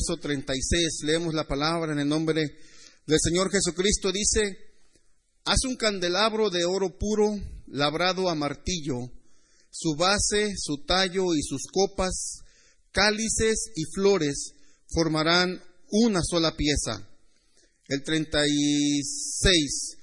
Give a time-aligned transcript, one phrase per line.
[0.00, 2.42] verso 36, leemos la palabra en el nombre
[3.06, 4.10] del Señor Jesucristo.
[4.12, 4.56] Dice,
[5.44, 9.10] haz un candelabro de oro puro labrado a martillo,
[9.70, 12.38] su base, su tallo y sus copas,
[12.92, 14.54] cálices y flores
[14.88, 17.06] formarán una sola pieza.
[17.88, 19.96] El 36.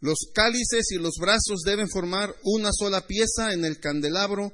[0.00, 4.52] Los cálices y los brazos deben formar una sola pieza en el candelabro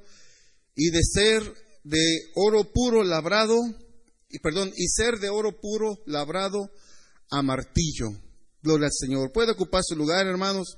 [0.77, 1.43] y de ser
[1.83, 3.61] de oro puro labrado
[4.35, 6.69] y perdón, y ser de oro puro labrado
[7.31, 8.09] a martillo.
[8.61, 9.31] Gloria al Señor.
[9.31, 10.77] Puede ocupar su lugar, hermanos.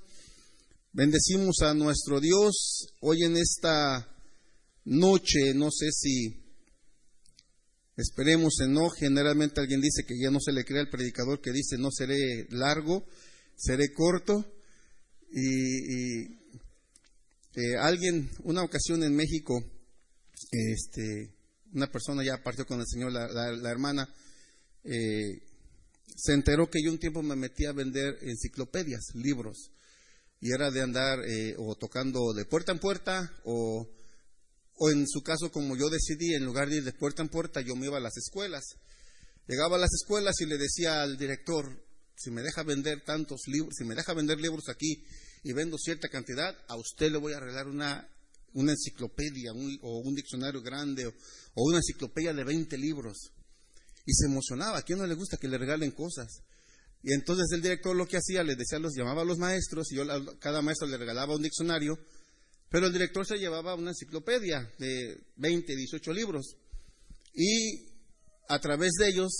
[0.92, 4.14] Bendecimos a nuestro Dios hoy en esta
[4.84, 5.54] noche.
[5.54, 6.36] No sé si
[7.96, 8.90] esperemos no.
[8.90, 12.46] Generalmente alguien dice que ya no se le crea al predicador que dice no seré
[12.50, 13.06] largo,
[13.56, 14.44] seré corto.
[15.32, 16.24] Y,
[17.54, 19.64] eh, alguien, una ocasión en México,
[20.50, 21.35] este,
[21.76, 24.08] una persona ya partió con el Señor, la, hermana,
[24.82, 25.42] eh,
[26.16, 29.70] se enteró que yo un tiempo me metí a vender enciclopedias, libros,
[30.40, 33.86] y era de andar eh, o tocando de puerta en puerta o,
[34.74, 37.60] o en su caso como yo decidí, en lugar de ir de puerta en puerta,
[37.60, 38.64] yo me iba a las escuelas.
[39.46, 41.66] Llegaba a las escuelas y le decía al director,
[42.16, 45.04] si me deja vender tantos libros, si me deja vender libros aquí
[45.42, 48.08] y vendo cierta cantidad, a usted le voy a arreglar una,
[48.56, 51.12] una enciclopedia o un diccionario grande o,
[51.54, 53.32] o una enciclopedia de 20 libros.
[54.04, 56.42] Y se emocionaba, ¿a quién no le gusta que le regalen cosas?
[57.02, 59.96] Y entonces el director lo que hacía, les decía, los llamaba a los maestros y
[59.96, 60.04] yo
[60.38, 61.98] cada maestro le regalaba un diccionario,
[62.70, 66.56] pero el director se llevaba una enciclopedia de 20, 18 libros.
[67.34, 67.88] Y
[68.48, 69.32] a través de ellos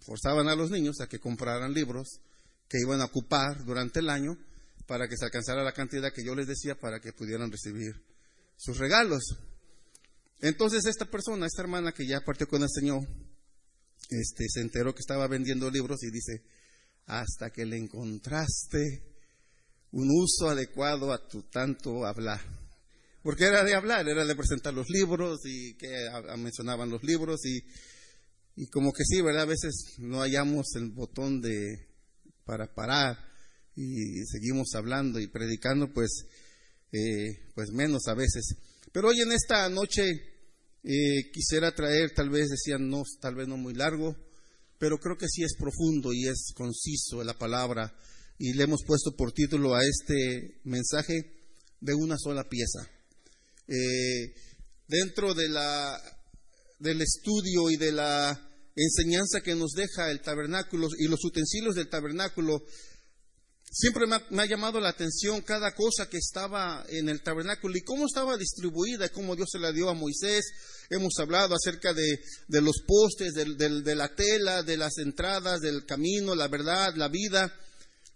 [0.00, 2.20] forzaban a los niños a que compraran libros
[2.68, 4.36] que iban a ocupar durante el año
[4.86, 8.05] para que se alcanzara la cantidad que yo les decía para que pudieran recibir
[8.56, 9.22] sus regalos.
[10.40, 13.06] Entonces esta persona, esta hermana que ya partió con el Señor,
[14.10, 16.42] este, se enteró que estaba vendiendo libros y dice,
[17.06, 19.02] hasta que le encontraste
[19.92, 22.40] un uso adecuado a tu tanto hablar.
[23.22, 25.88] Porque era de hablar, era de presentar los libros y que
[26.36, 27.58] mencionaban los libros y,
[28.56, 29.42] y como que sí, ¿verdad?
[29.42, 31.88] A veces no hallamos el botón de
[32.44, 33.18] para parar
[33.74, 36.26] y seguimos hablando y predicando, pues,
[36.92, 38.56] eh, pues menos a veces.
[38.92, 40.02] Pero hoy en esta noche
[40.82, 44.16] eh, quisiera traer, tal vez decían, no, tal vez no muy largo,
[44.78, 47.94] pero creo que sí es profundo y es conciso la palabra.
[48.38, 51.36] Y le hemos puesto por título a este mensaje
[51.80, 52.88] de una sola pieza.
[53.68, 54.34] Eh,
[54.86, 56.00] dentro de la,
[56.78, 61.88] del estudio y de la enseñanza que nos deja el tabernáculo y los utensilios del
[61.88, 62.62] tabernáculo,
[63.70, 68.06] Siempre me ha, llamado la atención cada cosa que estaba en el tabernáculo y cómo
[68.06, 70.44] estaba distribuida, cómo Dios se la dio a Moisés.
[70.88, 76.48] Hemos hablado acerca de, los postes, de, la tela, de las entradas, del camino, la
[76.48, 77.52] verdad, la vida.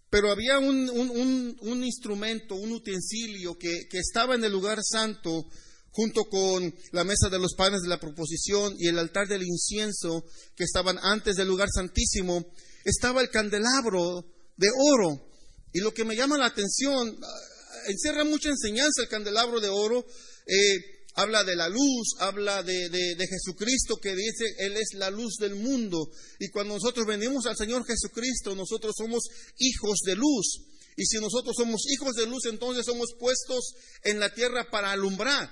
[0.09, 5.47] Pero había un, instrumento, un utensilio que estaba en el lugar santo
[5.93, 10.25] junto con la mesa de los panes de la proposición y el altar del incienso
[10.57, 12.47] que estaban antes del lugar santísimo,
[12.85, 14.25] estaba el candelabro
[14.57, 15.30] de oro
[15.73, 17.51] y lo que me llama la atención, ah,
[17.89, 20.05] encierra mucha enseñanza el candelabro de oro,
[20.47, 25.35] eh, habla de la luz, habla de, de, Jesucristo que dice, Él es la luz
[25.41, 26.11] del mundo.
[26.39, 29.25] Y cuando nosotros venimos al Señor Jesucristo, nosotros somos
[29.59, 30.67] hijos de luz.
[30.97, 35.51] Y si nosotros somos hijos de luz, entonces somos puestos en la tierra para alumbrar.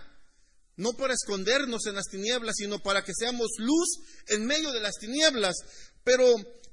[0.77, 3.89] No para escondernos en las tinieblas, sino para que seamos luz
[4.29, 5.57] en medio de las tinieblas.
[6.05, 6.25] Pero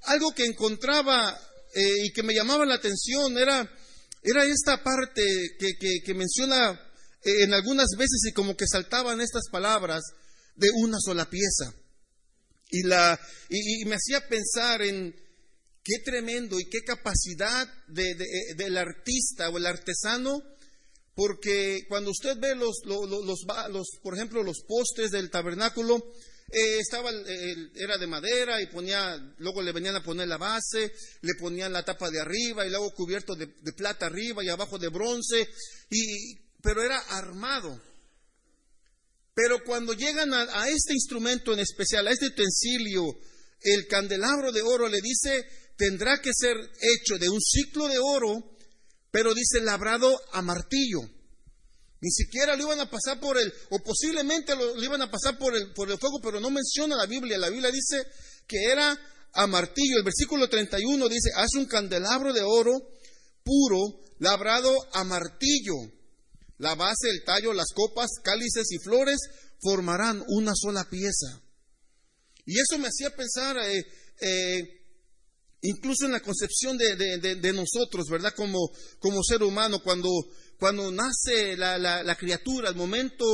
[0.04, 1.40] algo que encontraba
[1.76, 3.70] eh, y que me llamaba la atención era,
[4.24, 5.22] era esta parte
[5.60, 10.02] que, menciona eh, en algunas veces y como que saltaban estas palabras
[10.56, 11.74] de una sola pieza.
[12.72, 13.20] Y, la,
[13.50, 15.14] y, me hacía pensar en
[15.84, 18.16] qué tremendo y qué capacidad de,
[18.56, 20.42] del artista o el artesano,
[21.14, 26.02] porque cuando usted ve los, los, los, por ejemplo, los postes del tabernáculo,
[26.48, 27.10] eh, estaba,
[27.76, 31.84] era de madera y ponía, luego le venían a poner la base, le ponían la
[31.84, 35.50] tapa de arriba y luego cubierto de, plata arriba y abajo de bronce,
[35.90, 37.82] y, pero era armado.
[39.34, 43.18] Pero cuando llegan a, a este instrumento en especial, a este utensilio,
[43.62, 45.46] el candelabro de oro le dice,
[45.76, 48.56] tendrá que ser hecho de un ciclo de oro,
[49.12, 51.15] pero dice labrado a martillo.
[52.02, 55.56] Ni siquiera lo iban a pasar por el, o posiblemente lo, iban a pasar por
[55.56, 57.38] el, por el fuego, pero no menciona la Biblia.
[57.38, 58.06] La Biblia dice
[58.48, 58.98] que era
[59.34, 59.98] a martillo.
[59.98, 62.74] El versículo 31 dice, haz un candelabro de oro
[63.44, 65.76] puro, labrado a martillo.
[66.58, 69.18] La base, el tallo, las copas, cálices y flores
[69.62, 71.42] formarán una sola pieza.
[72.46, 73.86] Y eso me hacía pensar eh,
[74.22, 74.86] eh,
[75.62, 78.34] incluso en la concepción de, nosotros, ¿verdad?
[78.36, 78.60] Como,
[79.00, 80.10] como ser humano, cuando,
[80.60, 83.26] cuando nace la, la, criatura, al momento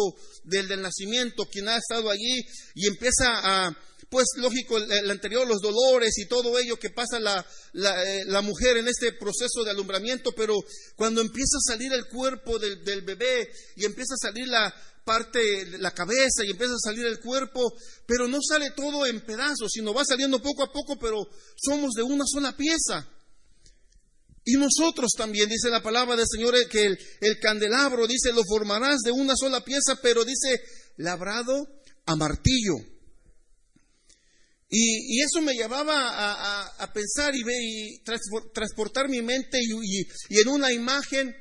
[0.44, 2.41] del, del, nacimiento, quien ha estado allí
[2.75, 3.25] y empieza
[3.68, 3.77] a,
[4.09, 8.77] pues lógico, el, anterior, los dolores y todo ello que pasa la, eh, la, mujer
[8.77, 10.56] en este proceso de alumbramiento, pero
[10.95, 14.73] cuando empieza a salir el cuerpo del, del bebé y empieza a salir la,
[15.03, 17.73] parte la cabeza y empieza a salir el cuerpo,
[18.06, 22.03] pero no sale todo en pedazos, sino va saliendo poco a poco, pero somos de
[22.03, 23.07] una sola pieza.
[24.44, 29.02] Y nosotros también, dice la palabra del Señor, que el, el candelabro, dice, lo formarás
[29.02, 30.62] de una sola pieza, pero dice,
[30.98, 31.68] labrado
[32.06, 32.76] a martillo.
[34.74, 38.04] Y, eso me llevaba a, pensar y, y,
[38.54, 41.36] transportar mi mente y, y, en una imagen,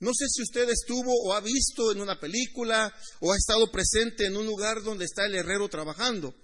[0.00, 4.26] no sé si usted estuvo o ha visto en una película o ha estado presente
[4.26, 6.34] en un lugar donde está el herrero trabajando.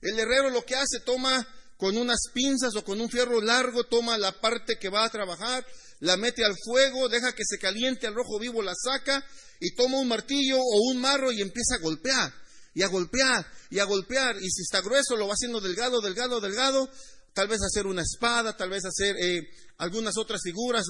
[0.00, 1.46] El herrero lo que hace, toma
[1.82, 5.66] con unas pinzas o con un fierro largo, toma la parte que va a trabajar,
[5.98, 9.20] la mete al fuego, deja que se caliente al rojo vivo, la saca
[9.58, 12.32] y toma un martillo o un marro y empieza a golpear
[12.72, 14.36] y a golpear y a golpear.
[14.36, 16.88] Y si está grueso, lo va haciendo delgado, delgado, delgado.
[17.34, 19.42] Tal vez hacer una espada, tal vez hacer eh,
[19.78, 20.84] algunas otras figuras.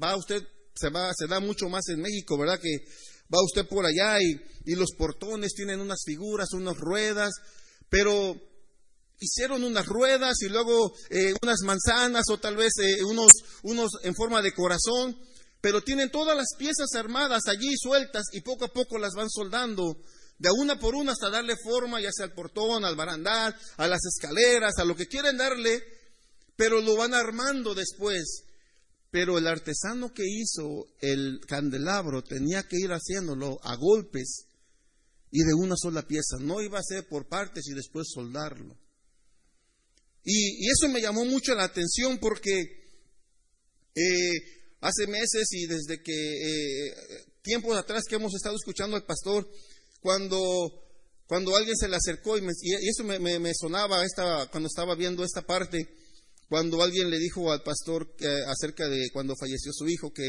[0.00, 0.46] Va usted,
[0.76, 2.60] se, va, se da mucho más en México, ¿verdad?
[2.60, 2.84] Que
[3.34, 7.32] va usted por allá y, y los portones tienen unas figuras, unas ruedas,
[7.90, 8.40] pero
[9.20, 13.32] hicieron unas ruedas y luego eh, unas manzanas o tal vez eh, unos,
[13.62, 15.16] unos en forma de corazón,
[15.60, 19.96] pero tienen todas las piezas armadas allí sueltas y poco a poco las van soldando
[20.38, 24.00] de una por una hasta darle forma, ya sea al portón, al barandal, a las
[24.04, 25.82] escaleras, a lo que quieren darle,
[26.56, 28.42] pero lo van armando después.
[29.10, 34.46] Pero el artesano que hizo el candelabro tenía que ir haciéndolo a golpes
[35.30, 38.76] y de una sola pieza, no iba a ser por partes y después soldarlo.
[40.28, 42.50] Y, eso me llamó mucho la atención porque
[43.94, 44.32] eh,
[44.80, 46.94] hace meses y desde que eh,
[47.42, 49.48] tiempos atrás que hemos estado escuchando al pastor,
[50.00, 50.36] cuando,
[51.28, 55.88] cuando alguien se le acercó y, eso me, sonaba esta, cuando estaba viendo esta parte,
[56.48, 58.12] cuando alguien le dijo al pastor
[58.48, 60.28] acerca de cuando falleció su hijo que,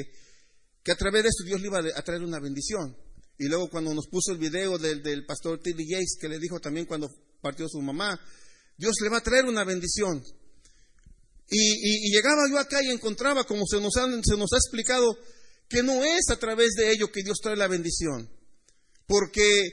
[0.84, 2.96] que a través de eso Dios le iba a traer una bendición.
[3.40, 6.60] Y luego cuando nos puso el video del, del pastor Tilly Yates, que le dijo
[6.60, 7.10] también cuando
[7.42, 8.20] partió su mamá,
[8.78, 10.24] Dios le va a traer una bendición.
[11.50, 15.18] Y, llegaba yo acá y encontraba, como se nos, se nos ha explicado,
[15.70, 18.30] que no es a través de ello que Dios trae la bendición.
[19.06, 19.64] Porque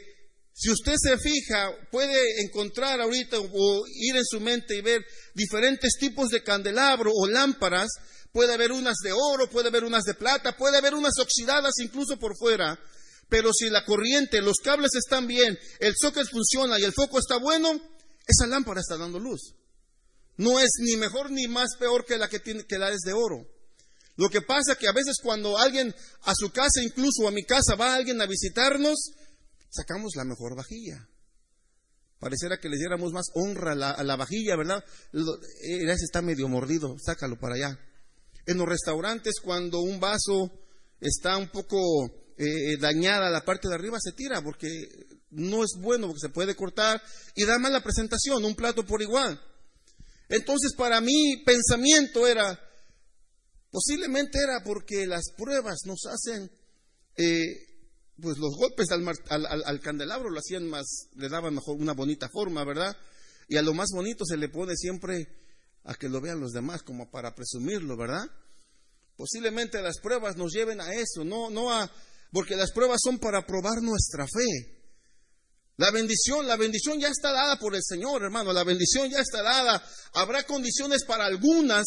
[0.52, 5.04] si usted se fija, puede encontrar ahorita o ir en su mente y ver
[5.34, 7.90] diferentes tipos de candelabro o lámparas.
[8.32, 12.18] Puede haber unas de oro, puede haber unas de plata, puede haber unas oxidadas incluso
[12.18, 12.78] por fuera.
[13.28, 17.36] Pero si la corriente, los cables están bien, el socket funciona y el foco está
[17.38, 17.80] bueno,
[18.26, 19.54] esa lámpara está dando luz.
[20.36, 23.12] No es ni mejor ni más peor que la que, tiene, que la es de
[23.12, 23.46] oro.
[24.16, 27.44] Lo que pasa es que a veces cuando alguien a su casa, incluso a mi
[27.44, 29.12] casa, va alguien a visitarnos,
[29.70, 31.08] sacamos la mejor vajilla.
[32.18, 34.84] Pareciera que le diéramos más honra a la, vajilla, ¿verdad?
[35.62, 37.78] Ese está medio mordido, sácalo para allá.
[38.46, 40.50] En los restaurantes, cuando un vaso
[41.00, 41.78] está un poco
[42.38, 44.88] eh, dañada la parte de arriba, se tira porque
[45.34, 47.02] no es bueno, porque se puede cortar
[47.34, 49.40] y da mala presentación, un plato por igual.
[50.28, 52.58] Entonces, para mí, pensamiento era,
[53.70, 56.50] posiblemente era porque las pruebas nos hacen
[57.16, 57.74] eh,
[58.20, 62.96] pues los golpes al, candelabro lo hacían más, le daban mejor una bonita forma, ¿verdad?
[63.48, 65.28] Y a lo más bonito se le pone siempre
[65.84, 68.24] a que lo vean los demás, como para presumirlo, ¿verdad?
[69.16, 71.90] Posiblemente las pruebas nos lleven a eso, no, no a,
[72.32, 74.83] porque las pruebas son para probar nuestra fe.
[75.76, 79.42] La bendición, la bendición ya está dada por el Señor, hermano, la bendición ya está
[79.42, 79.84] dada.
[80.12, 81.84] Habrá condiciones para algunas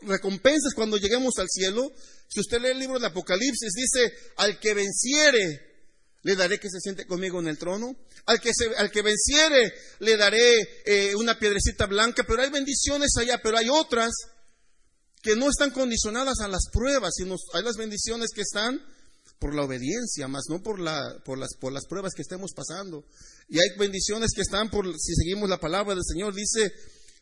[0.00, 1.92] recompensas cuando lleguemos al cielo.
[2.28, 5.66] Si usted lee el libro de Apocalipsis, dice, al que venciere,
[6.22, 7.94] le daré que se siente conmigo en el trono.
[8.24, 12.24] Al que, al que venciere, le daré eh, una piedrecita blanca.
[12.26, 14.12] Pero hay bendiciones allá, pero hay otras
[15.22, 18.80] que no están condicionadas a las pruebas, sino hay las bendiciones que están
[19.38, 23.04] por la obediencia, más no por, la, por, las, por las pruebas que estemos pasando.
[23.48, 26.72] Y hay bendiciones que están por, si seguimos la palabra del Señor, dice,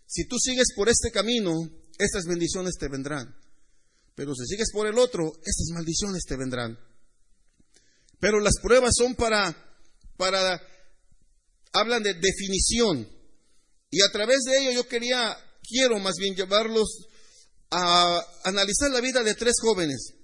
[0.06, 1.52] si tú sigues por este camino,
[1.98, 3.34] estas bendiciones te vendrán.
[4.14, 6.78] Pero si sigues por el otro, estas maldiciones te vendrán.
[8.20, 9.54] Pero las pruebas son para,
[10.16, 10.60] para,
[11.72, 13.08] hablan de definición.
[13.90, 17.08] Y a través de ello yo quería, quiero más bien llevarlos
[17.70, 20.14] a analizar la vida de tres jóvenes.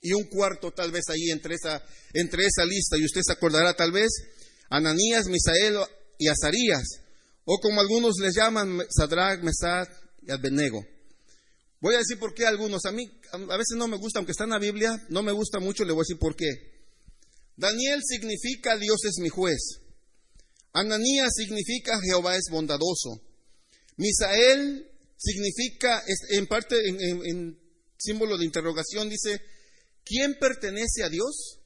[0.00, 1.82] Y un cuarto tal vez ahí entre esa,
[2.14, 2.96] entre esa lista.
[2.96, 4.10] Y usted se acordará tal vez,
[4.70, 5.76] Ananías, Misael
[6.18, 7.02] y Azarías.
[7.44, 9.88] o como algunos les llaman, Sadrach, Mesad
[10.22, 10.84] y Abednego.
[11.80, 12.84] Voy a decir por qué algunos.
[12.84, 15.58] A mí a veces no me gusta, aunque está en la Biblia, no me gusta
[15.58, 16.48] mucho, le voy a decir por qué.
[17.56, 19.80] Daniel significa Dios es mi juez.
[20.72, 23.20] Ananías significa Jehová es bondadoso.
[23.96, 27.58] Misael significa, en parte, en,
[27.98, 29.40] símbolo de interrogación, dice,
[30.04, 31.58] ¿quién pertenece a Dios?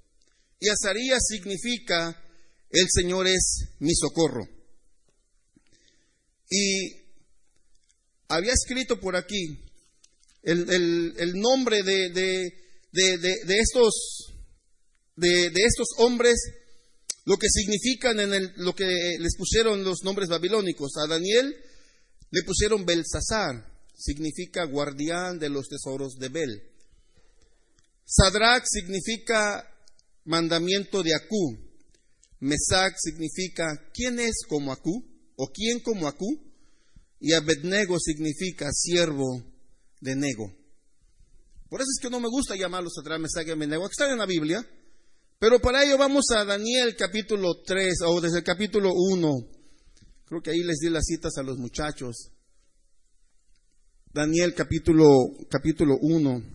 [0.61, 2.21] Y Azarías significa,
[2.71, 4.49] el Señor es mi socorro.
[6.51, 7.05] Y
[8.29, 9.61] había escrito por aquí
[10.43, 12.53] el, nombre de,
[13.61, 14.35] estos,
[15.17, 16.37] de, estos hombres,
[17.25, 18.87] lo que significan en el, lo que
[19.19, 20.93] les pusieron los nombres babilónicos.
[20.97, 21.57] A Daniel
[22.31, 26.74] le pusieron Belsasar, significa guardián de los tesoros de Bel.
[28.05, 29.65] Sadrach significa
[30.25, 31.59] mandamiento de Acú.
[32.41, 35.05] Mesac significa quién es como Acú
[35.37, 36.27] o quién como Acú.
[37.21, 39.43] Y Abednego significa siervo
[40.01, 40.53] de Nego.
[41.71, 44.19] Por eso es que no me gusta llamarlos Sadrach, Mesac y Abednego, que están en
[44.19, 44.65] la Biblia.
[45.39, 49.29] Pero para ello vamos a Daniel capítulo 3 o desde el capítulo 1.
[50.27, 52.31] Creo que ahí les di las citas a los muchachos.
[54.13, 55.07] Daniel capítulo,
[55.51, 56.54] capítulo 1.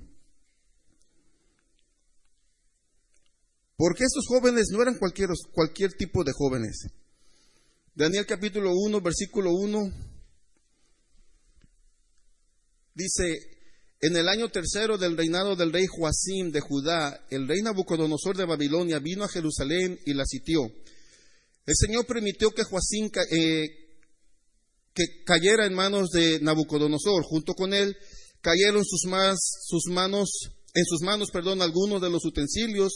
[3.80, 6.90] Porque estos jóvenes no eran cualquier, cualquier tipo de jóvenes.
[7.96, 9.90] Daniel capítulo 1, versículo 1.
[12.94, 13.40] Dice,
[14.02, 18.44] en el año tercero del reinado del rey Joacim de Judá, el rey Nabucodonosor de
[18.44, 20.64] Babilonia vino a Jerusalén y la sitió.
[21.66, 23.66] El Señor permitió que Joacim eh,
[24.94, 27.24] que cayera en manos de Nabucodonosor.
[27.24, 27.96] Junto con él
[28.42, 30.30] cayeron sus, más, sus manos,
[30.74, 32.92] en sus manos, perdón, algunos de los utensilios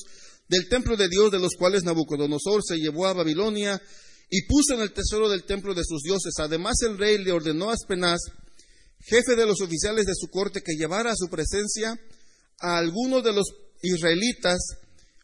[0.54, 3.82] del templo de Dios, de los cuales Nabucodonosor se llevó a Babilonia
[4.30, 6.34] y puso en el tesoro del templo de sus dioses.
[6.38, 8.20] Además, el rey le ordenó a Aspenaz,
[9.00, 12.00] jefe de los oficiales de su corte, que llevara a su presencia
[12.60, 13.48] a algunos de los
[13.82, 14.60] israelitas,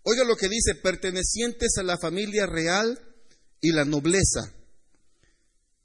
[0.04, 3.00] oiga lo que dice, pertenecientes a la familia real
[3.62, 4.52] y la nobleza.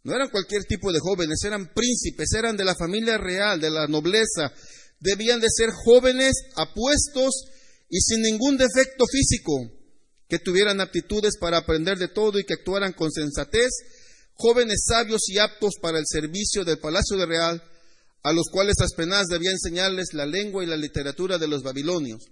[0.04, 3.86] No eran cualquier tipo de jóvenes, eran príncipes, eran de la familia real, de la
[3.88, 4.52] nobleza.
[5.00, 7.44] Debían de ser jóvenes, apuestos
[7.94, 9.70] y sin ningún defecto físico,
[10.28, 13.70] que tuvieran aptitudes para aprender de todo y que actuaran con sensatez,
[14.32, 17.62] jóvenes sabios y aptos para el servicio del palacio de real,
[18.24, 22.24] a los cuales Aspenaz debía enseñarles la lengua y la literatura de los babilonios.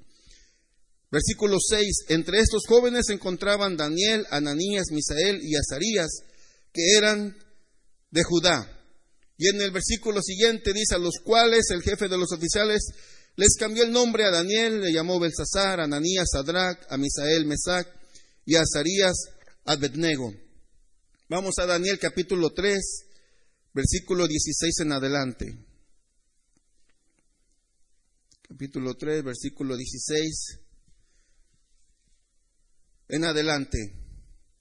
[1.12, 2.06] Versículo 6.
[2.08, 6.10] Entre estos jóvenes se encontraban Daniel, Ananías, Misael y Azarías,
[6.72, 7.36] que eran
[8.10, 8.66] de Judá.
[9.38, 12.82] Y en el versículo siguiente dice, a los cuales el jefe de los oficiales
[13.36, 17.88] les cambió el nombre a Daniel, le llamó Belsasar, Ananías, Sadrach, a Misael, Mesac
[18.44, 19.16] y a Azarías,
[19.64, 20.32] Abednego.
[21.28, 22.78] Vamos a Daniel capítulo 3,
[23.72, 25.72] versículo 16 en adelante
[28.52, 30.60] capítulo 3, versículo 16
[33.08, 33.78] en adelante.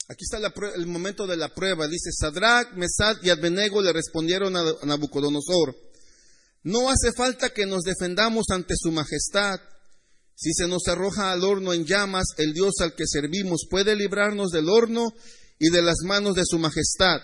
[0.07, 0.39] Aquí está
[0.75, 1.87] el momento de la prueba.
[1.87, 5.75] Dice, Sadrach, Mesad y Abednego le respondieron a Nabucodonosor,
[6.63, 9.59] no hace falta que nos defendamos ante su majestad.
[10.35, 14.51] Si se nos arroja al horno en llamas, el Dios al que servimos puede librarnos
[14.51, 15.13] del horno
[15.59, 17.19] y de las manos de su majestad.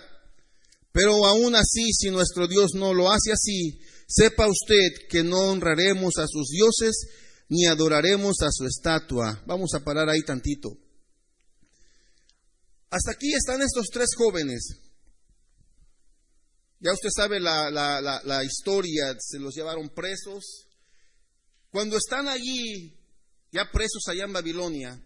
[0.92, 3.78] Pero aún así, si nuestro Dios no lo hace así,
[4.08, 6.96] Sepa usted que no honraremos a sus dioses
[7.50, 9.42] ni adoraremos a su estatua.
[9.46, 10.70] Vamos a parar ahí tantito.
[12.88, 14.80] Hasta aquí están estos tres jóvenes.
[16.80, 20.66] Ya usted sabe la, la, historia, se los llevaron presos.
[21.70, 22.96] Cuando están allí,
[23.50, 25.02] ya presos allá en Babilonia,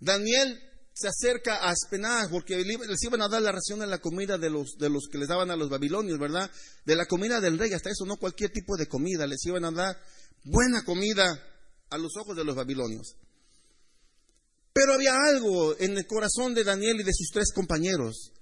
[0.00, 0.60] Daniel
[0.92, 4.50] se acerca a Aspenaz, porque les iban a dar la ración de la comida de
[4.50, 6.50] los, de los que les daban a los babilonios, ¿verdad?
[6.84, 9.70] De la comida del rey, hasta eso, no cualquier tipo de comida, les iban a
[9.70, 10.00] dar
[10.42, 11.26] buena comida
[11.90, 13.16] a los ojos de los babilonios.
[14.72, 18.32] Pero había algo en el corazón de Daniel y de sus tres compañeros.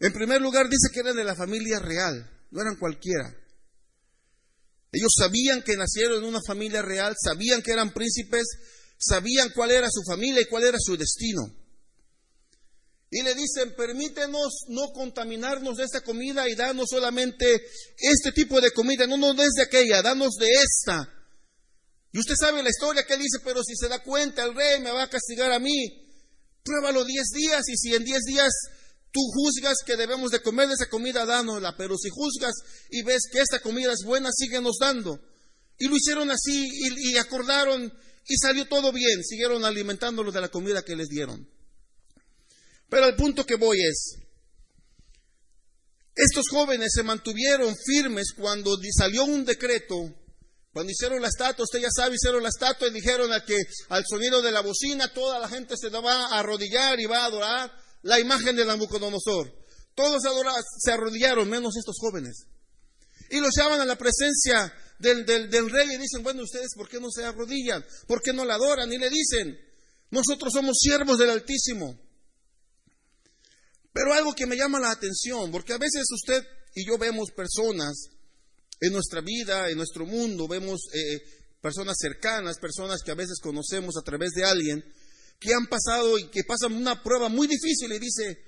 [0.00, 3.34] En primer lugar, dice que eran de la familia real, no eran cualquiera.
[4.92, 8.46] Ellos sabían que nacieron en una familia real, sabían que eran príncipes,
[8.98, 11.42] sabían cuál era su familia y cuál era su destino.
[13.10, 17.46] Y le dicen, permítenos no contaminarnos de esta comida y danos solamente
[17.98, 21.08] este tipo de comida, no nos des de aquella, danos de esta.
[22.12, 24.80] Y usted sabe la historia que él dice, pero si se da cuenta el rey
[24.80, 26.02] me va a castigar a mí.
[26.64, 28.50] Pruébalo diez días y si en diez días
[29.16, 31.74] tú juzgas que debemos de comer esa comida, dánosla.
[31.78, 32.52] Pero si juzgas
[32.90, 35.18] y ves que esta comida es buena, síguenos dando.
[35.78, 37.90] Y lo hicieron así y, acordaron
[38.28, 39.24] y salió todo bien.
[39.24, 41.48] Siguieron alimentándolos de la comida que les dieron.
[42.90, 44.18] Pero el punto que voy es,
[46.14, 50.14] Estos jóvenes se mantuvieron firmes cuando salió un decreto,
[50.72, 53.56] cuando hicieron la estatua, usted ya sabe, hicieron la estatua y dijeron que
[53.88, 57.26] al sonido de la bocina toda la gente se va a arrodillar y va a
[57.26, 59.52] adorar la imagen de Nabucodonosor.
[59.94, 60.22] Todos
[60.78, 62.46] se arrodillaron, menos estos jóvenes.
[63.30, 67.00] Y los llaman a la presencia del, del, rey y dicen, bueno, ustedes, ¿por qué
[67.00, 67.84] no se arrodillan?
[68.06, 68.92] ¿Por qué no la adoran?
[68.92, 69.58] Y le dicen,
[70.10, 71.98] nosotros somos siervos del Altísimo.
[73.92, 78.10] Pero algo que me llama la atención, porque a veces usted y yo vemos personas
[78.80, 81.22] en nuestra vida, en nuestro mundo, vemos eh,
[81.60, 84.84] personas cercanas, personas que a veces conocemos a través de alguien,
[85.38, 88.38] que han pasado y que pasan una prueba muy difícil y dice,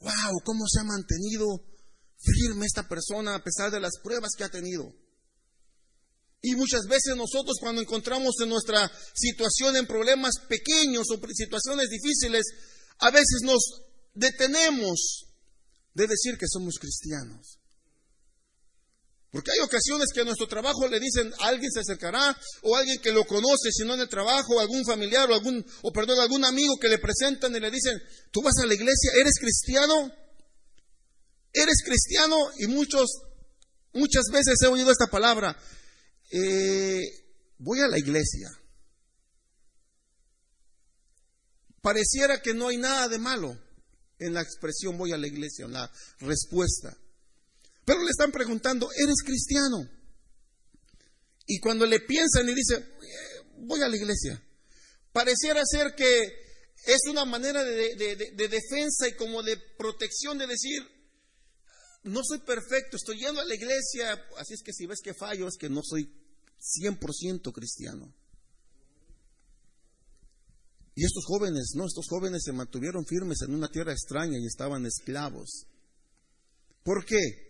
[0.00, 1.46] wow, ¿cómo se ha mantenido
[2.16, 4.92] firme esta persona a pesar de las pruebas que ha tenido?
[6.40, 12.44] Y muchas veces nosotros cuando encontramos en nuestra situación en problemas pequeños o situaciones difíciles,
[12.98, 13.82] a veces nos
[14.14, 15.26] detenemos
[15.94, 17.58] de decir que somos cristianos.
[19.30, 23.12] Porque hay ocasiones que a nuestro trabajo le dicen, alguien se acercará, o alguien que
[23.12, 26.78] lo conoce, si no en el trabajo, algún familiar, o algún, o perdón, algún amigo
[26.80, 30.10] que le presentan y le dicen, tú vas a la iglesia, ¿eres cristiano?
[31.52, 32.36] ¿Eres cristiano?
[32.58, 33.10] Y muchos,
[33.92, 35.58] muchas veces he oído esta palabra,
[36.30, 37.02] eh,
[37.58, 38.48] voy a la iglesia.
[41.82, 43.58] Pareciera que no hay nada de malo
[44.18, 46.96] en la expresión voy a la iglesia, en la respuesta.
[47.88, 49.88] Pero le están preguntando, ¿eres cristiano?
[51.46, 54.38] Y cuando le piensan y dicen, eh, voy a la iglesia,
[55.10, 56.04] pareciera ser que
[56.84, 60.82] es una manera de, de, defensa y como de protección de decir,
[62.02, 65.48] no soy perfecto, estoy yendo a la iglesia, así es que si ves que fallo
[65.48, 66.12] es que no soy
[66.84, 68.14] 100% cristiano.
[70.94, 74.84] Y estos jóvenes, no, estos jóvenes se mantuvieron firmes en una tierra extraña y estaban
[74.84, 75.64] esclavos.
[76.82, 77.47] ¿Por qué?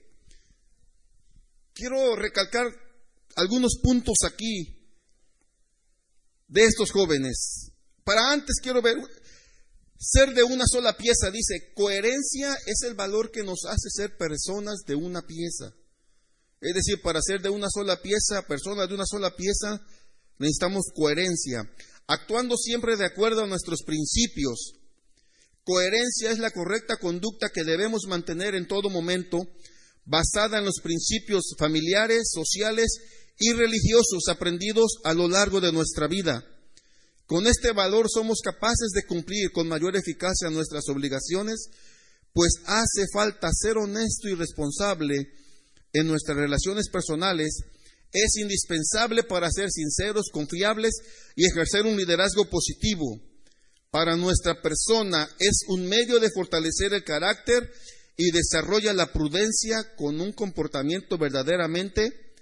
[1.78, 2.66] Quiero recalcar
[3.36, 4.76] algunos puntos aquí
[6.48, 7.70] de estos jóvenes.
[8.02, 8.96] Para antes quiero ver,
[9.96, 14.80] ser de una sola pieza, dice, coherencia es el valor que nos hace ser personas
[14.88, 15.72] de una pieza.
[16.60, 19.80] Es decir, para ser de una sola pieza, personas de una sola pieza,
[20.38, 21.62] necesitamos coherencia
[22.08, 24.72] actuando siempre de acuerdo a nuestros principios.
[25.62, 29.46] Coherencia es la correcta conducta que debemos mantener en todo momento,
[30.08, 32.86] basada en los principios familiares, sociales
[33.38, 36.44] y religiosos aprendidos a lo largo de nuestra vida.
[37.26, 41.68] Con este valor somos capaces de cumplir con mayor eficacia nuestras obligaciones,
[42.32, 45.28] pues hace falta ser honesto y responsable
[45.92, 47.64] en nuestras relaciones personales
[48.10, 50.94] es indispensable para ser sinceros, confiables
[51.36, 53.20] y ejercer un liderazgo positivo.
[53.90, 57.70] Para nuestra persona es un medio de fortalecer el carácter
[58.20, 62.34] y desarrolla la prudencia con un comportamiento verdaderamente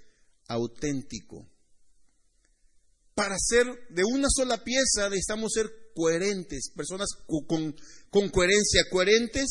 [0.47, 1.47] auténtico.
[3.13, 7.75] Para ser de una sola pieza necesitamos ser coherentes, personas con,
[8.09, 9.45] con coherencia, coherentes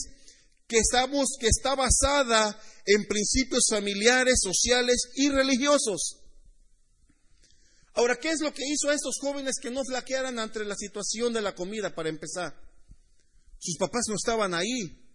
[0.66, 6.22] que estamos, que está basada en principios familiares, sociales y religiosos.
[7.94, 11.32] Ahora, ¿qué es lo que hizo a estos jóvenes que no flaquearan ante la situación
[11.32, 12.52] de la comida para empezar?
[13.58, 15.05] Sus papás no estaban ahí,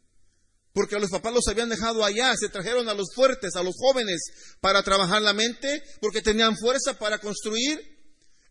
[0.74, 4.22] porque los papás los habían dejado allá, se trajeron a los fuertes, a los jóvenes,
[4.60, 7.80] para trabajar la mente, porque tenían fuerza para construir.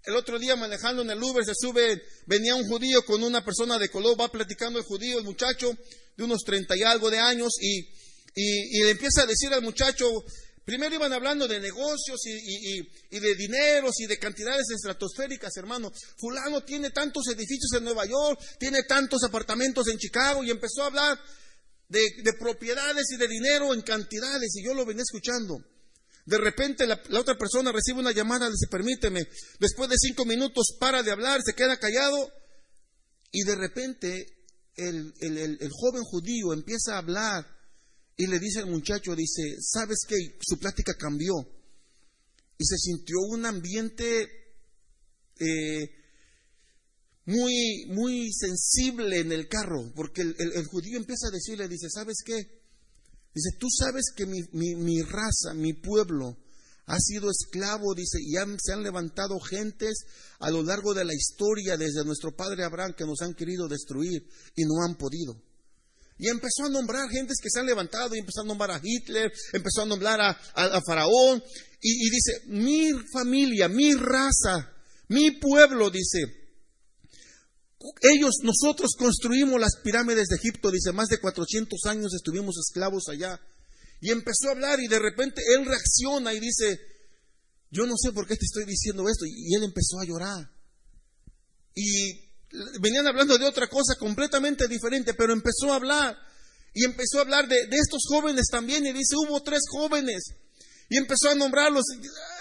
[0.05, 3.79] El otro día manejando en el Uber se sube, venía un judío con una persona
[3.79, 5.73] de color, va platicando el judío, el muchacho
[6.17, 7.87] de unos treinta y algo de años, y
[8.35, 10.07] y, le empieza a decir al muchacho,
[10.65, 15.91] primero iban hablando de negocios y, de dineros y de cantidades estratosféricas, hermano.
[16.19, 20.87] Fulano tiene tantos edificios en Nueva York, tiene tantos apartamentos en Chicago y empezó a
[20.87, 21.19] hablar
[21.91, 25.59] de, propiedades y de dinero en cantidades y yo lo venía escuchando.
[26.25, 29.27] De repente la, otra persona recibe una llamada, dice, permíteme,
[29.59, 32.31] después de cinco minutos para de hablar, se queda callado
[33.33, 34.27] y de repente
[34.77, 37.47] el, el joven judío empieza a hablar
[38.17, 40.17] y le dice al muchacho, dice, ¿sabes qué?
[40.41, 41.35] Su plática cambió.
[42.59, 44.29] Y se sintió un ambiente
[45.39, 46.00] eh,
[47.31, 52.35] muy, muy sensible en el carro, porque el, judío empieza a decirle, dice, ¿sabes qué?
[53.33, 56.37] Dice, tú sabes que mi, mi, raza, mi pueblo,
[56.87, 60.05] ha sido esclavo, dice, y se han levantado gentes
[60.41, 64.27] a lo largo de la historia desde nuestro padre Abraham que nos han querido destruir
[64.57, 65.41] y no han podido.
[66.19, 69.33] Y empezó a nombrar gentes que se han levantado, y empezó a nombrar a Hitler,
[69.53, 71.43] empezó a nombrar a, Faraón,
[71.81, 74.71] y, dice, mi familia, mi raza,
[75.09, 76.40] mi pueblo, dice,
[78.03, 83.41] ellos, nosotros construimos las pirámides de Egipto, dice, más de 400 años estuvimos esclavos allá.
[84.01, 86.81] Y empezó a hablar y de repente él reacciona y dice,
[87.71, 89.25] yo no sé por qué te estoy diciendo esto.
[89.27, 90.51] Y él empezó a llorar.
[91.75, 92.31] Y
[92.81, 96.17] venían hablando de otra cosa completamente diferente, pero empezó a hablar.
[96.75, 98.87] Y empezó a hablar de, estos jóvenes también.
[98.87, 100.35] Y dice, hubo tres jóvenes.
[100.91, 101.85] Y empezó a nombrarlos.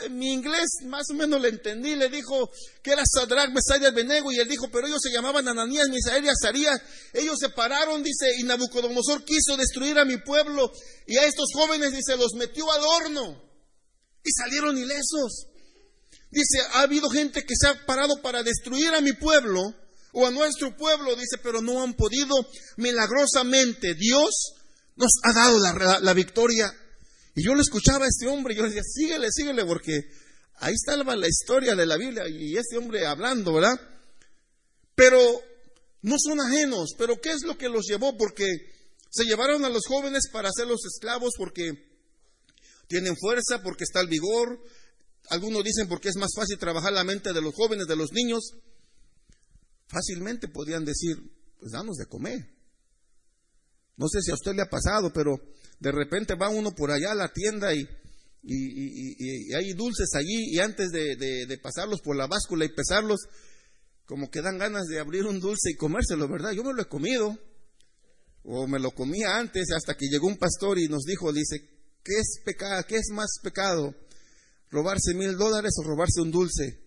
[0.09, 1.95] Mi inglés más o menos le entendí.
[1.95, 2.49] Le dijo
[2.83, 4.31] que era Sadrach, Mesaya, Abednego.
[4.31, 6.81] Y él dijo, pero ellos se llamaban Ananías, Misael y Azarías.
[7.13, 10.71] Ellos se pararon, dice, y Nabucodonosor quiso destruir a mi pueblo.
[11.05, 13.39] Y a estos jóvenes, dice, los metió al horno.
[14.23, 15.45] Y salieron ilesos.
[16.31, 19.61] Dice, ha habido gente que se ha parado para destruir a mi pueblo
[20.11, 22.35] o a nuestro pueblo, dice, pero no han podido.
[22.77, 24.53] Milagrosamente, Dios
[24.95, 25.59] nos ha dado
[26.01, 26.71] la, victoria.
[27.39, 29.93] Y yo le escuchaba a este hombre, yo le decía, síguele, síguele, porque
[30.55, 33.79] ahí está la historia de la Biblia y este hombre hablando, ¿verdad?
[34.93, 35.21] Pero
[36.01, 38.17] no son ajenos, pero ¿qué es lo que los llevó?
[38.17, 38.45] Porque
[39.09, 41.71] se llevaron a los jóvenes para hacerlos esclavos porque
[42.89, 44.61] tienen fuerza, porque está el vigor.
[45.29, 48.51] Algunos dicen porque es más fácil trabajar la mente de los jóvenes, de los niños
[49.87, 51.15] fácilmente podían decir,
[51.57, 52.58] pues danos de comer.
[53.99, 55.35] No sé si a usted le ha pasado, pero
[55.79, 57.85] de repente va uno por allá a la tienda y,
[59.53, 63.19] hay dulces allí y antes de, pasarlos por la báscula y pesarlos,
[64.05, 66.53] como que dan ganas de abrir un dulce y comérselo, ¿verdad?
[66.53, 67.37] Yo me lo he comido,
[68.43, 71.59] o me lo comía antes, hasta que llegó un pastor y nos dijo, dice,
[72.01, 72.39] ¿qué es?
[72.87, 73.93] ¿Qué es más pecado?
[74.71, 76.79] ¿Robarse mil dólares o robarse un dulce?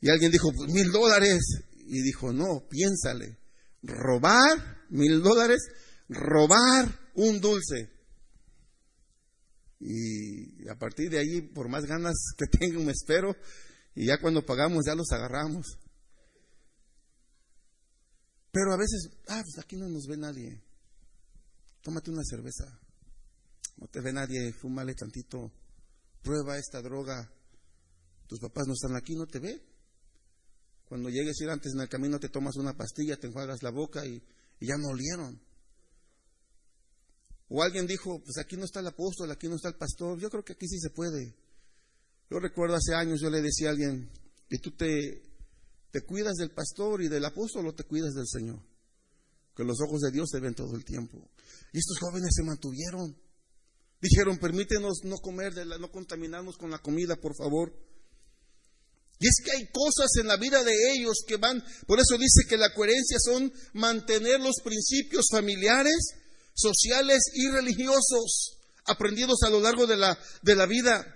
[0.00, 1.40] Y alguien dijo, pues mil dólares
[1.74, 3.38] y dijo, no, piénsale,
[3.82, 5.60] robar mil dólares,
[6.08, 7.90] robar un dulce.
[9.80, 13.36] Y a partir de ahí, por más ganas que tenga, me espero,
[13.94, 15.78] y ya cuando pagamos ya los agarramos.
[18.50, 20.62] Pero a veces, ah, pues aquí no nos ve nadie.
[21.82, 22.64] Tómate una cerveza.
[23.76, 25.52] No te ve nadie, fúmale tantito.
[26.22, 27.30] Prueba esta droga.
[28.26, 29.62] Tus papás no están aquí, no te ve.
[30.88, 34.04] Cuando llegues ir antes en el camino te tomas una pastilla, te enjuagas la boca
[34.06, 34.22] y,
[34.60, 35.40] ya no olieron.
[37.48, 40.18] O alguien dijo, pues aquí no está el apóstol, aquí no está el pastor.
[40.18, 41.34] Yo creo que aquí sí se puede.
[42.30, 44.10] Yo recuerdo hace años, yo le decía a alguien,
[44.50, 45.22] ¿y tú te,
[46.06, 48.60] cuidas del pastor y del apóstol o te cuidas del Señor?
[49.56, 51.18] Que los ojos de Dios se ven todo el tiempo.
[51.72, 53.16] Y estos jóvenes se mantuvieron.
[54.00, 57.72] Dijeron, permítenos no comer, de no contaminarnos con la comida, por favor.
[59.18, 62.46] Y es que hay cosas en la vida de ellos que van, por eso dice
[62.48, 66.14] que la coherencia son mantener los principios familiares,
[66.58, 71.14] sociales y religiosos aprendidos a lo largo de la, de la vida.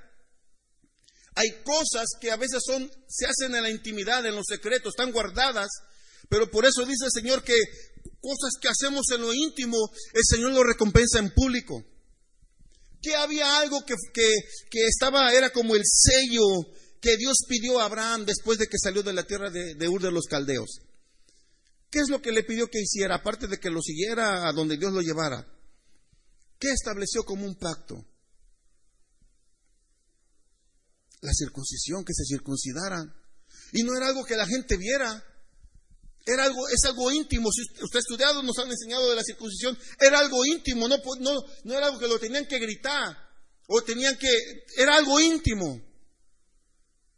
[1.34, 5.12] Hay cosas que a veces son, se hacen en la intimidad, en los secretos, están
[5.12, 5.68] guardadas,
[6.28, 7.54] pero por eso dice el Señor que
[8.20, 9.76] cosas que hacemos en lo íntimo,
[10.12, 11.82] el Señor lo recompensa en público.
[13.00, 14.30] Que había algo que, que,
[14.70, 16.44] que estaba, era como el sello
[17.02, 20.12] que Dios pidió a Abraham después de que salió de la tierra de, Ur de
[20.12, 20.80] los Caldeos?
[21.92, 24.78] ¿Qué es lo que le pidió que hiciera, aparte de que lo siguiera a donde
[24.78, 25.46] Dios lo llevara?
[26.58, 28.02] ¿Qué estableció como un pacto?
[31.20, 33.14] La circuncisión, que se circuncidaran.
[33.72, 35.22] Y no era algo que la gente viera.
[36.24, 37.50] Era algo, es algo íntimo.
[37.52, 39.76] Si usted ha estudiado, nos han enseñado de la circuncisión.
[40.00, 43.18] Era algo íntimo, no, no, no era algo que lo tenían que gritar.
[43.68, 44.30] O tenían que,
[44.78, 45.78] era algo íntimo.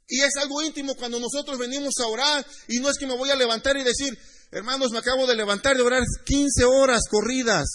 [0.09, 3.31] Y es algo íntimo cuando nosotros venimos a orar y no es que me voy
[3.31, 4.19] a levantar y decir,
[4.51, 7.67] hermanos, me acabo de levantar de orar 15 horas corridas.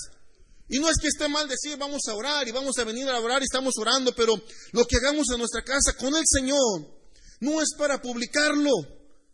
[0.67, 3.19] Y no es que esté mal decir, vamos a orar y vamos a venir a
[3.19, 4.35] orar y estamos orando, pero
[4.71, 6.99] lo que hagamos en nuestra casa con el Señor
[7.39, 8.71] no es para publicarlo,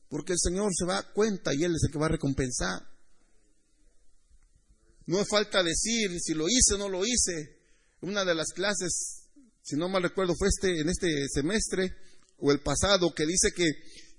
[0.10, 2.82] porque el Señor se va a cuenta y Él es el que va a recompensar.
[5.08, 7.60] No es falta decir si lo hice o no lo hice.
[8.02, 9.28] Una de las clases,
[9.62, 11.92] si no mal recuerdo, fue este, en este semestre,
[12.40, 13.66] o el pasado, que dice que,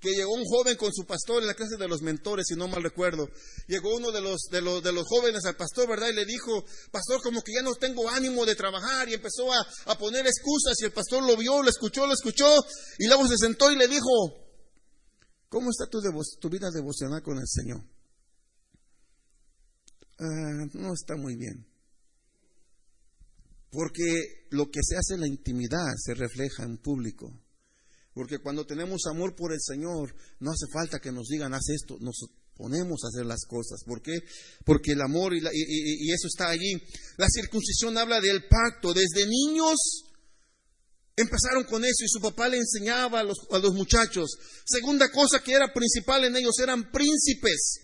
[0.00, 2.68] que llegó un joven con su pastor en la clase de los mentores, si no
[2.68, 3.28] mal recuerdo.
[3.66, 6.08] Llegó uno de los, de los, de los jóvenes al pastor, ¿verdad?
[6.10, 9.08] Y le dijo, pastor, como que ya no tengo ánimo de trabajar.
[9.08, 12.64] Y empezó a, a poner excusas y el pastor lo vio, lo escuchó, lo escuchó.
[12.98, 14.08] Y luego se sentó y le dijo,
[15.48, 16.00] ¿cómo está tu,
[16.40, 17.82] tu vida devocional con el Señor?
[20.18, 21.66] Ah, no está muy bien.
[23.70, 27.45] Porque lo que se hace en la intimidad se refleja en público.
[28.16, 31.98] Porque cuando tenemos amor por el Señor, no hace falta que nos digan, haz esto,
[32.00, 32.16] nos
[32.56, 33.84] ponemos a hacer las cosas.
[33.84, 34.20] ¿Por qué?
[34.64, 35.40] Porque el amor y,
[36.10, 36.72] eso está allí.
[37.18, 38.94] La circuncisión habla del pacto.
[38.94, 39.76] Desde niños
[41.14, 44.30] empezaron con eso y su papá le enseñaba a los, muchachos.
[44.64, 47.80] Segunda cosa que era principal en ellos, eran príncipes.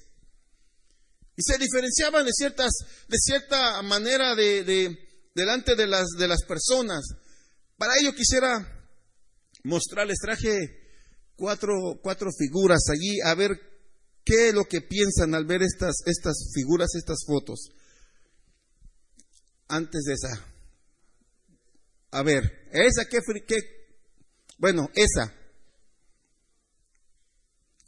[1.36, 2.72] Y se diferenciaban de, ciertas,
[3.06, 4.96] de cierta manera de,
[5.34, 7.04] delante de las, de las personas.
[7.76, 8.81] Para ello quisiera
[9.64, 10.82] mostrarles, traje
[11.36, 13.50] cuatro, cuatro figuras allí, a ver
[14.24, 17.70] qué es lo que piensan al ver estas, estas figuras, estas fotos.
[19.68, 20.46] Antes de esa.
[22.10, 23.56] A ver, esa qué, qué
[24.58, 25.34] bueno, esa.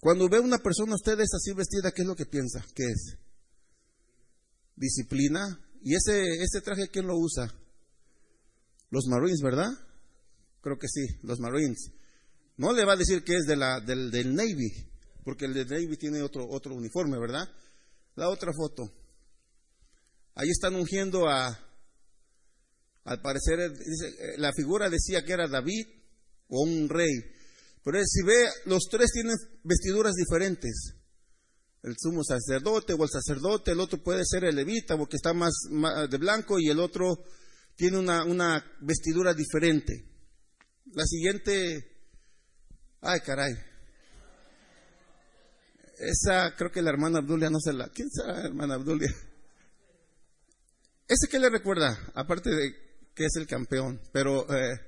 [0.00, 2.64] Cuando ve una persona ustedes así vestida, ¿qué es lo que piensa?
[2.74, 3.16] ¿Qué es?
[4.74, 5.60] Disciplina.
[5.82, 7.54] ¿Y ese, ese traje quién lo usa?
[8.90, 9.70] Los Marines, ¿verdad?
[10.64, 11.92] Creo que sí, los Marines.
[12.56, 14.72] No le va a decir que es de la, del, del Navy,
[15.22, 17.46] porque el de Navy tiene otro, otro uniforme, ¿verdad?
[18.14, 18.90] La otra foto.
[20.34, 21.48] Ahí están ungiendo a,
[23.04, 25.84] al parecer, eh, la figura decía que era David
[26.48, 27.12] o un rey.
[27.84, 30.94] Pero si ve, los tres tienen vestiduras diferentes.
[31.82, 35.52] El sumo sacerdote o el sacerdote, el otro puede ser el levita porque está más,
[36.10, 37.18] de blanco y el otro
[37.76, 40.13] tiene una, una vestidura diferente.
[40.94, 41.94] La siguiente
[43.06, 43.54] Ay, caray.
[45.98, 47.88] Esa, creo que la hermana Abdulia no se la.
[47.90, 49.14] ¿Quién será la hermana Abdulia?
[51.06, 51.98] ¿Ese qué le recuerda?
[52.14, 52.74] Aparte de
[53.14, 54.00] que es el campeón.
[54.10, 54.80] Pero, eh,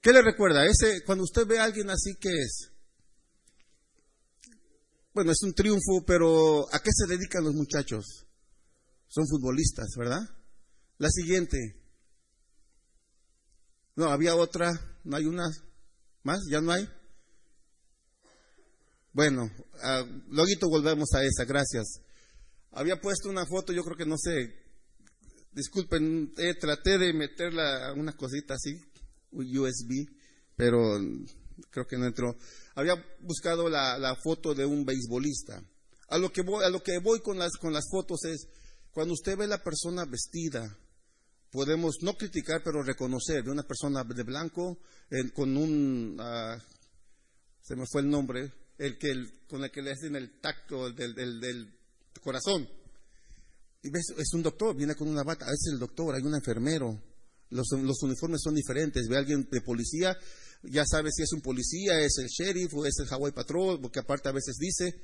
[0.00, 0.64] ¿qué le recuerda?
[0.64, 2.70] Ese, cuando usted ve a alguien así, ¿qué es?
[5.12, 8.24] Bueno, es un triunfo, pero ¿a qué se dedican los muchachos?
[9.08, 10.22] Son futbolistas, ¿verdad?
[10.98, 11.81] La siguiente.
[13.94, 14.72] No, había otra,
[15.04, 15.44] no hay una
[16.22, 16.88] más, ya no hay.
[19.12, 22.00] Bueno, uh, luego volvemos a esa, gracias.
[22.70, 24.54] Había puesto una foto, yo creo que no sé,
[25.52, 28.80] disculpen, eh, traté de meterla una cosita así,
[29.32, 30.08] USB,
[30.56, 30.98] pero
[31.70, 32.34] creo que no entró.
[32.74, 35.62] Había buscado la, la, foto de un beisbolista.
[36.08, 38.48] A lo que voy, a lo que voy con las, con las fotos es,
[38.90, 40.78] cuando usted ve la persona vestida,
[41.52, 44.78] podemos no criticar, pero reconocer de una persona de blanco
[45.34, 46.58] con un, uh,
[47.60, 49.12] se me fue el nombre, el que
[49.46, 51.78] con el que le hacen el tacto del, del,
[52.22, 52.66] corazón.
[53.82, 56.98] Y ves, es un doctor, viene con una bata, es el doctor, hay un enfermero.
[57.50, 59.06] Los, los, uniformes son diferentes.
[59.08, 60.16] Ve a alguien de policía,
[60.62, 64.00] ya sabe si es un policía, es el sheriff o es el Hawaii Patrol, porque
[64.00, 64.94] aparte a veces dice.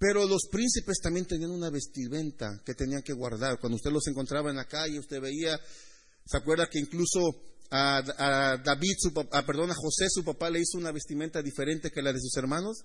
[0.00, 3.58] Pero los príncipes también tenían una vestimenta que tenían que guardar.
[3.60, 5.60] Cuando usted los encontraba en la calle, usted veía,
[6.24, 7.20] ¿se acuerda que incluso
[7.70, 12.00] a, David, su, a, perdón, a José, su papá, le hizo una vestimenta diferente que
[12.00, 12.78] la de sus hermanos?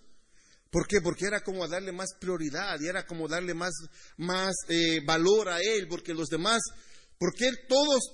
[0.69, 0.99] ¿Por qué?
[0.99, 3.71] Porque era como darle más prioridad y era como darle más,
[4.17, 6.61] más eh, valor a él, porque los demás,
[7.17, 8.11] porque todos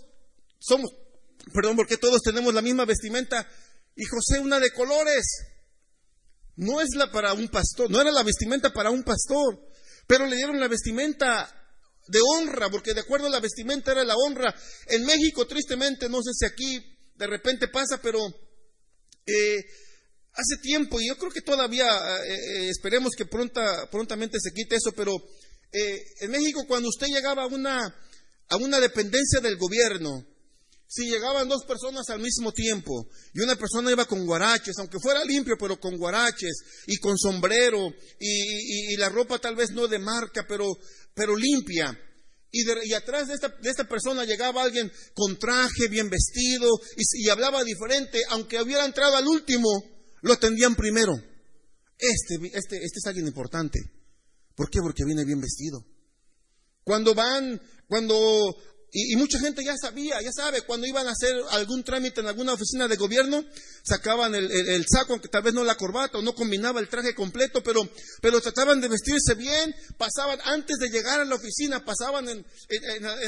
[0.60, 0.92] somos,
[1.52, 3.48] perdón, porque todos tenemos la misma vestimenta
[3.96, 5.24] y José una de colores.
[6.56, 9.60] No es la para un pastor, no era la vestimenta para un pastor,
[10.08, 11.50] pero le dieron la vestimenta
[12.08, 14.54] de honra, porque de acuerdo a la vestimenta era la honra.
[14.88, 18.20] En México, tristemente, no sé si aquí de repente pasa, pero
[19.26, 19.66] eh,
[20.34, 24.76] hace tiempo, y yo creo que todavía eh, eh, esperemos que pronta, prontamente se quite
[24.76, 25.16] eso, pero
[25.74, 27.80] en México cuando usted llegaba a una,
[28.50, 30.26] a una dependencia del gobierno,
[30.94, 35.24] si llegaban dos personas al mismo tiempo y una persona iba con guaraches, aunque fuera
[35.24, 36.52] limpio, pero con guaraches
[36.86, 40.66] y con sombrero y, la ropa tal vez no de marca, pero
[41.14, 41.98] pero limpia.
[42.52, 47.64] Y, atrás de esta, de esta, persona llegaba alguien con traje, bien vestido, y, hablaba
[47.64, 48.20] diferente.
[48.28, 49.70] Aunque hubiera entrado al último,
[50.24, 51.14] lo atendían primero.
[51.98, 53.80] Este, este, este es alguien importante.
[54.58, 54.80] ¿Por qué?
[54.82, 55.86] Porque viene bien vestido.
[56.84, 58.56] Cuando van, cuando
[58.94, 62.54] y, mucha gente ya sabía, ya sabe, cuando iban a hacer algún trámite en alguna
[62.54, 63.46] oficina de gobierno,
[63.84, 67.64] sacaban el, saco, aunque tal vez no la corbata o no combinaba el traje completo,
[67.64, 67.88] pero,
[68.22, 72.46] pero trataban de vestirse bien, pasaban, antes de llegar a la oficina, pasaban en,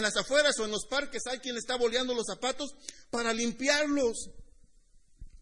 [0.02, 2.72] las afueras o en los parques, hay quien está boleando los zapatos
[3.10, 4.32] para limpiarlos,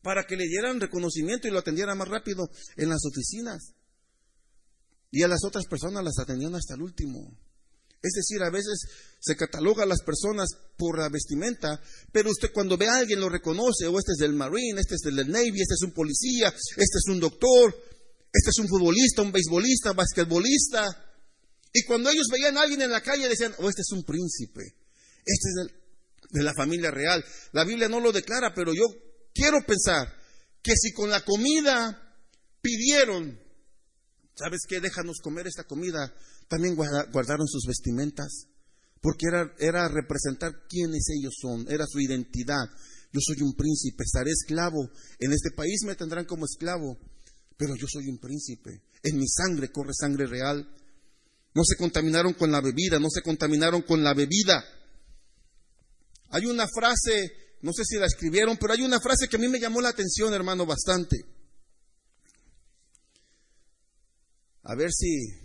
[0.03, 3.73] para que le dieran reconocimiento y lo atendieran más rápido en las oficinas.
[5.09, 7.37] Y a las otras personas las atendían hasta el último.
[8.01, 8.79] Es decir, a veces
[9.19, 11.79] se cataloga a las personas por la vestimenta,
[12.11, 15.01] pero usted cuando ve a alguien lo reconoce, o este es del Marine, este es
[15.01, 17.75] del Navy, este es un policía, este es un doctor,
[18.33, 20.87] este es un futbolista, un beisbolista, basquetbolista.
[21.73, 24.61] Y cuando ellos veían a alguien en la calle decían, oh, este es un príncipe,
[25.23, 25.81] este es
[26.31, 27.23] de la familia real.
[27.51, 28.85] La Biblia no lo declara, pero yo
[29.33, 30.07] quiero pensar
[30.63, 32.17] que si con la comida
[32.61, 33.39] pidieron,
[34.35, 34.79] ¿sabes qué?
[34.79, 36.13] Déjanos comer esta comida
[36.51, 38.47] también guardaron sus vestimentas,
[38.99, 42.65] porque era, era representar quiénes ellos son, era su identidad.
[43.13, 44.89] Yo soy un príncipe, estaré esclavo.
[45.19, 46.97] En este país me tendrán como esclavo,
[47.55, 48.83] pero yo soy un príncipe.
[49.01, 50.69] En mi sangre corre sangre real.
[51.53, 54.61] No se contaminaron con la bebida, no se contaminaron con la bebida.
[56.31, 59.47] Hay una frase, no sé si la escribieron, pero hay una frase que a mí
[59.47, 61.15] me llamó la atención, hermano, bastante.
[64.63, 65.40] A ver si,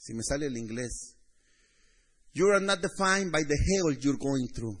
[0.00, 1.16] si me sale el inglés.
[2.32, 4.78] You are not defined by the hell you're going through.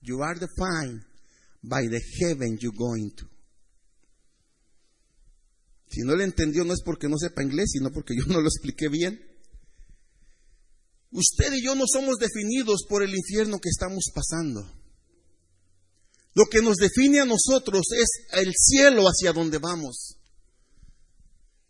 [0.00, 1.02] You are defined
[1.62, 3.26] by the heaven you're going to.
[5.90, 8.48] Si no le entendió no es porque no sepa inglés, sino porque yo no lo
[8.48, 9.20] expliqué bien.
[11.10, 14.60] Usted y yo no somos definidos por el infierno que estamos pasando.
[16.34, 20.17] Lo que nos define a nosotros es el cielo hacia donde vamos.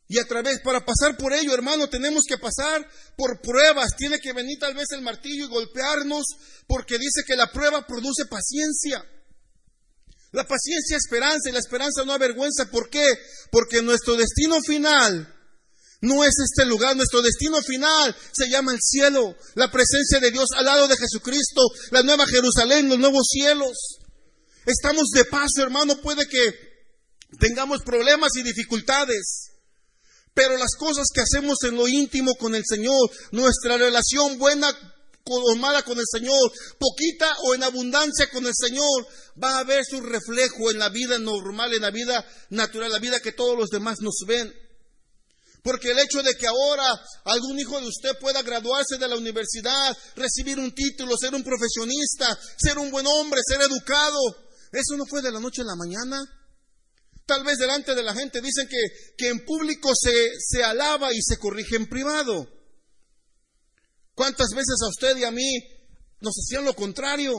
[0.08, 3.90] Y a través, para pasar por ello, hermano, tenemos que pasar por pruebas.
[3.96, 6.24] Tiene que venir tal vez el martillo y golpearnos,
[6.66, 9.04] porque dice que la prueba produce paciencia.
[10.32, 12.70] La paciencia esperanza y la esperanza no avergüenza.
[12.70, 13.06] ¿Por qué?
[13.50, 15.34] Porque nuestro destino final
[16.00, 20.48] no es este lugar, nuestro destino final se llama el cielo, la presencia de Dios
[20.56, 23.98] al lado de Jesucristo, la nueva Jerusalén, los nuevos cielos.
[24.64, 26.52] Estamos de paso, hermano, puede que
[27.40, 29.47] tengamos problemas y dificultades,
[30.34, 34.72] pero las cosas que hacemos en lo íntimo con el Señor, nuestra relación buena
[35.30, 39.06] o mala con el Señor, poquita o en abundancia con el Señor,
[39.42, 43.20] va a ver su reflejo en la vida normal, en la vida natural, la vida
[43.20, 44.52] que todos los demás nos ven.
[45.62, 49.96] Porque el hecho de que ahora algún hijo de usted pueda graduarse de la universidad,
[50.16, 54.18] recibir un título, ser un profesionista, ser un buen hombre, ser educado,
[54.72, 56.24] eso no fue de la noche a la mañana.
[57.28, 58.78] Tal vez delante de la gente dicen que,
[59.14, 62.48] que en público se, se alaba y se corrige en privado.
[64.14, 65.46] ¿Cuántas veces a usted y a mí
[66.20, 67.34] nos hacían lo contrario?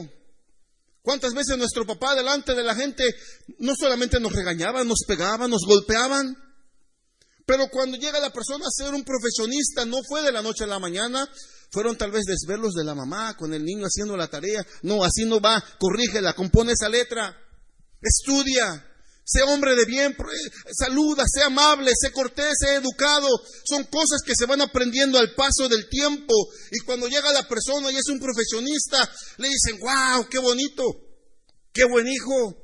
[1.02, 3.04] ¿Cuántas veces nuestro papá delante de la gente
[3.58, 6.38] no solamente nos regañaban, nos pegaban, nos golpeaban?
[7.48, 10.68] Pero cuando llega la persona a ser un profesionista, no fue de la noche a
[10.68, 11.28] la mañana,
[11.72, 14.64] fueron tal vez desvelos de la mamá con el niño haciendo la tarea.
[14.84, 17.36] No, así no va, corrígela, compone esa letra,
[18.00, 18.86] estudia,
[19.30, 20.18] sea hombre de bien,
[20.72, 23.28] saluda, sea amable, sea cortés, sea educado.
[23.64, 26.34] Son cosas que se van aprendiendo al paso del tiempo.
[26.72, 30.84] Y cuando llega la persona y es un profesionista, le dicen, wow, qué bonito,
[31.72, 32.58] qué buen hijo.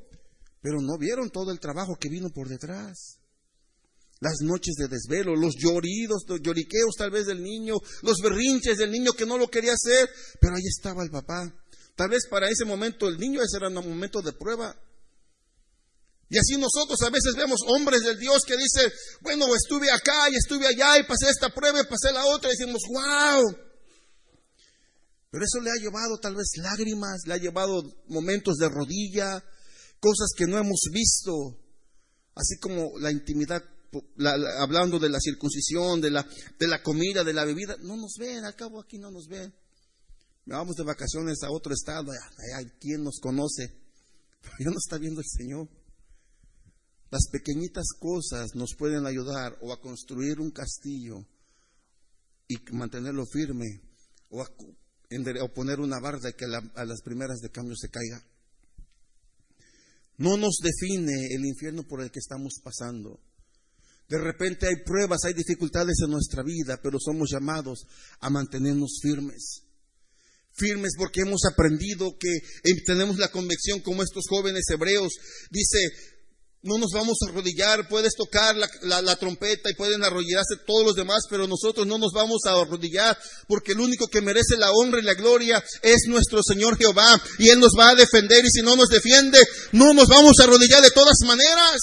[0.60, 3.20] Pero no vieron todo el trabajo que vino por detrás
[4.18, 8.90] las noches de desvelo, los lloridos, los lloriqueos tal vez del niño, los berrinches del
[8.90, 10.08] niño que no lo quería hacer,
[10.40, 11.52] pero ahí estaba el papá.
[11.94, 14.74] Tal vez para ese momento el niño ese era un momento de prueba.
[16.28, 20.34] Y así nosotros a veces vemos hombres del Dios que dicen, bueno, estuve acá y
[20.34, 23.56] estuve allá y pasé esta prueba y pasé la otra y decimos, wow.
[25.30, 29.44] Pero eso le ha llevado tal vez lágrimas, le ha llevado momentos de rodilla,
[30.00, 31.32] cosas que no hemos visto,
[32.34, 33.62] así como la intimidad
[34.58, 36.26] hablando de la circuncisión, de la,
[36.58, 39.54] de la comida, de la bebida, no nos ven, al cabo aquí no nos ven.
[40.44, 42.12] Vamos de vacaciones a otro estado,
[42.56, 43.68] hay quien nos conoce,
[44.40, 45.68] pero ya no está viendo el Señor.
[47.10, 51.24] Las pequeñitas cosas nos pueden ayudar o a construir un castillo
[52.48, 53.80] y mantenerlo firme
[54.30, 58.24] o a, poner una barda que a las primeras de cambio se caiga.
[60.18, 63.20] No nos define el infierno por el que estamos pasando.
[64.08, 67.86] De repente hay pruebas, hay dificultades en nuestra vida, pero somos llamados
[68.20, 69.62] a mantenernos firmes.
[70.52, 72.30] Firmes porque hemos aprendido que
[72.86, 75.12] tenemos la convicción como estos jóvenes hebreos.
[75.50, 75.78] Dice,
[76.66, 81.22] no nos vamos a arrodillar, puedes tocar la, trompeta y pueden arrodillarse todos los demás,
[81.30, 83.16] pero nosotros no nos vamos a arrodillar
[83.48, 87.48] porque el único que merece la honra y la gloria es nuestro Señor Jehová y
[87.48, 89.38] Él nos va a defender y si no nos defiende,
[89.72, 91.80] no nos vamos a arrodillar de todas maneras.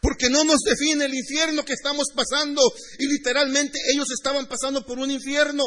[0.00, 2.62] Porque no nos define el infierno que estamos pasando.
[2.98, 5.64] Y literalmente ellos estaban pasando por un infierno.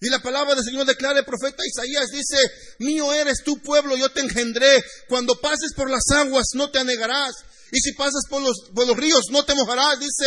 [0.00, 2.38] Y la palabra del Señor declara el profeta Isaías, dice,
[2.78, 4.82] mío eres tu pueblo, yo te engendré.
[5.08, 7.34] Cuando pases por las aguas no te anegarás.
[7.70, 10.24] Y si pasas por los, por los ríos no te mojarás, dice.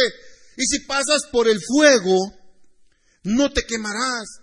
[0.58, 2.20] Y si pasas por el fuego
[3.24, 4.42] no te quemarás.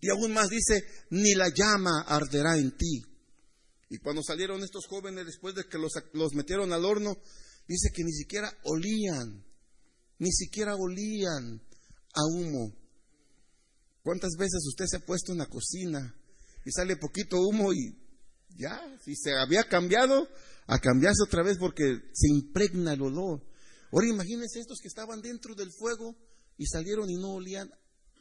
[0.00, 3.02] Y aún más dice, ni la llama arderá en ti.
[3.88, 7.16] Y cuando salieron estos jóvenes después de que los, los metieron al horno,
[7.66, 9.44] dice que ni siquiera olían,
[10.18, 11.62] ni siquiera olían
[12.14, 12.85] a humo.
[14.06, 16.14] ¿Cuántas veces usted se ha puesto en la cocina
[16.64, 17.92] y sale poquito humo y
[18.56, 20.28] ya, si se había cambiado,
[20.68, 23.42] a cambiarse otra vez porque se impregna el olor?
[23.90, 26.14] Ahora imagínense estos que estaban dentro del fuego
[26.56, 27.68] y salieron y no olían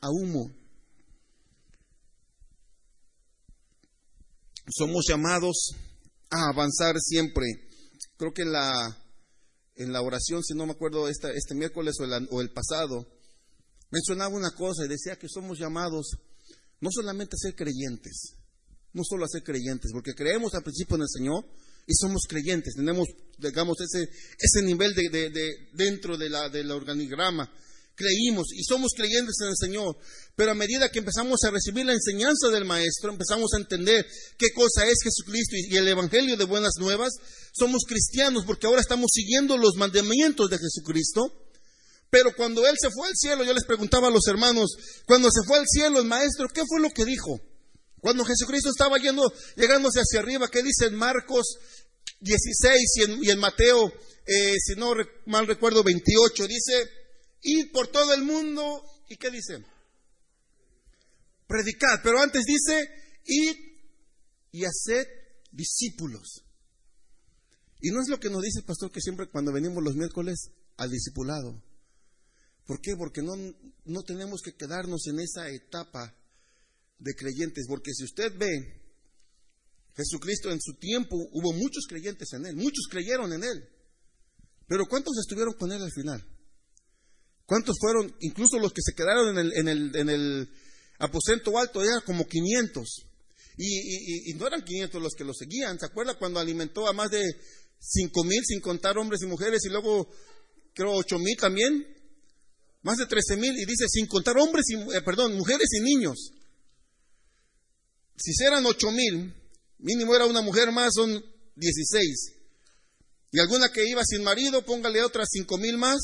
[0.01, 0.49] a humo.
[4.75, 5.75] somos llamados
[6.31, 7.45] a avanzar siempre.
[8.17, 8.73] Creo que en la,
[9.75, 13.05] en la oración, si no me acuerdo, este, miércoles o el, o el pasado,
[13.95, 16.17] mencionaba una cosa y decía que somos llamados
[16.81, 18.33] no solamente a ser creyentes,
[18.91, 21.45] no solo a ser creyentes, porque creemos al principio en el Señor
[21.87, 27.49] y somos creyentes, tenemos, digamos, ese, ese nivel de, de, dentro de la, del organigrama.
[27.97, 29.97] Creímos y somos creyentes en el Señor,
[30.35, 34.05] pero a medida que empezamos a recibir la enseñanza del Maestro, empezamos a entender
[34.37, 37.13] qué cosa es Jesucristo y el Evangelio de Buenas Nuevas,
[37.53, 41.44] somos cristianos porque ahora estamos siguiendo los mandamientos de Jesucristo.
[42.15, 44.71] Pero cuando Él se fue al cielo, yo les preguntaba a los hermanos,
[45.05, 47.41] cuando se fue al cielo el Maestro, ¿qué fue lo que dijo?
[47.99, 49.21] Cuando Jesucristo estaba yendo,
[49.57, 51.57] llegándose hacia arriba, ¿qué dice en Marcos
[52.21, 53.91] 16 y en, Mateo,
[54.27, 54.93] eh, si no
[55.25, 56.47] mal recuerdo, 28?
[56.47, 56.89] Dice,
[57.41, 59.65] ir por todo el mundo, ¿y qué dice?
[61.47, 62.87] Predicar, pero antes dice,
[63.25, 63.57] ir
[64.53, 65.05] y hacer
[65.51, 66.45] discípulos.
[67.81, 70.51] Y no es lo que nos dice el pastor que siempre cuando venimos los miércoles
[70.77, 71.61] al discipulado.
[72.65, 72.95] ¿Por qué?
[72.97, 73.33] Porque no,
[73.85, 76.15] no tenemos que quedarnos en esa etapa
[76.97, 78.81] de creyentes, porque si usted ve,
[79.95, 83.69] Jesucristo en su tiempo hubo muchos creyentes en él, muchos creyeron en él,
[84.67, 86.25] pero ¿cuántos estuvieron con él al final?
[87.45, 90.49] ¿Cuántos fueron, incluso los que se quedaron en el, en el, en el
[90.97, 93.05] aposento alto, eran como 500?
[93.57, 97.11] Y, y, no eran 500 los que lo seguían, ¿se acuerda cuando alimentó a más
[97.11, 97.23] de
[97.79, 100.09] 5 mil sin contar hombres y mujeres y luego
[100.73, 101.94] creo 8 mil también?
[102.85, 106.31] Más de 13 mil y dice sin contar hombres y, eh, perdón, mujeres y niños
[108.17, 109.33] si eran ocho mil,
[109.79, 111.23] mínimo era una mujer más, son
[111.55, 112.33] 16.
[113.31, 115.99] Y alguna que iba sin marido, póngale otras cinco mil más.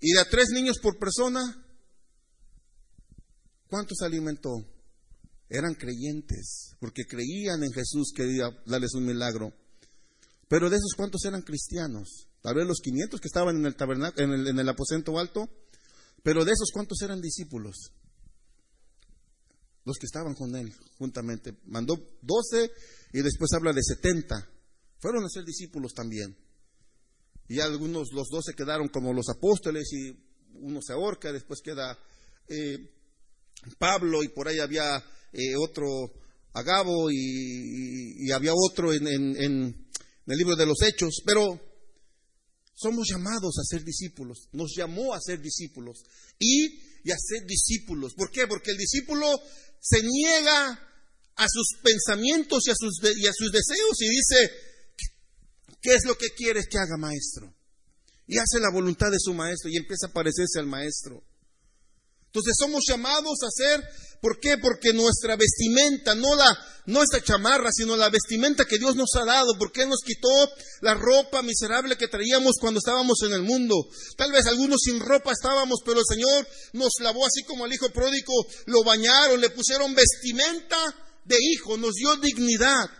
[0.00, 1.40] Y de a tres niños por persona,
[3.68, 4.50] ¿cuántos alimentó?
[5.48, 9.52] Eran creyentes, porque creían en Jesús que iba a darles un milagro.
[10.48, 12.28] Pero de esos, ¿cuántos eran cristianos?
[12.42, 15.48] Tal vez los 500 que estaban en el, tabernáculo, en el, en aposento alto.
[16.22, 17.92] Pero de esos, ¿cuántos eran discípulos?
[19.84, 21.56] los que estaban con él juntamente.
[21.64, 22.70] Mandó doce
[23.12, 24.48] y después habla de setenta.
[24.98, 26.36] Fueron a ser discípulos también.
[27.48, 30.16] Y algunos, los doce quedaron como los apóstoles y
[30.60, 31.98] uno se ahorca, después queda
[32.46, 32.78] eh,
[33.78, 34.98] Pablo y por ahí había
[35.32, 35.88] eh, otro
[36.52, 39.88] Agabo y, había otro en, en
[40.26, 41.22] el libro de los Hechos.
[41.24, 41.60] Pero
[42.80, 44.48] somos llamados a ser discípulos.
[44.52, 46.02] Nos llamó a ser discípulos.
[46.38, 48.14] Y a ser discípulos.
[48.14, 48.46] ¿Por qué?
[48.46, 49.26] Porque el discípulo
[49.80, 50.90] se niega
[51.36, 54.50] a sus pensamientos y a sus, y a sus deseos y dice,
[55.80, 57.54] ¿qué es lo que quieres que haga maestro?
[58.26, 61.22] Y hace la voluntad de su maestro y empieza a parecerse al maestro.
[62.30, 63.82] Entonces somos llamados a ser,
[64.20, 64.56] ¿por qué?
[64.58, 66.56] Porque nuestra vestimenta, no la,
[66.86, 70.28] no chamarra, sino la vestimenta que Dios nos ha dado, porque nos quitó
[70.80, 73.74] la ropa miserable que traíamos cuando estábamos en el mundo.
[74.16, 77.90] Tal vez algunos sin ropa estábamos, pero el Señor nos lavó así como al hijo
[77.90, 78.32] pródigo,
[78.66, 80.78] lo bañaron, le pusieron vestimenta
[81.24, 82.90] de hijo, nos dio dignidad.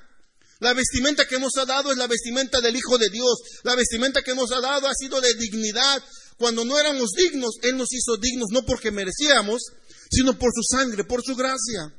[0.60, 3.32] La vestimenta que nos ha dado es la vestimenta del Hijo de Dios.
[3.62, 6.04] La vestimenta que nos ha dado ha sido de dignidad,
[6.40, 9.60] cuando no éramos dignos, Él nos hizo dignos no porque merecíamos,
[10.10, 11.94] sino por su sangre, por su gracia.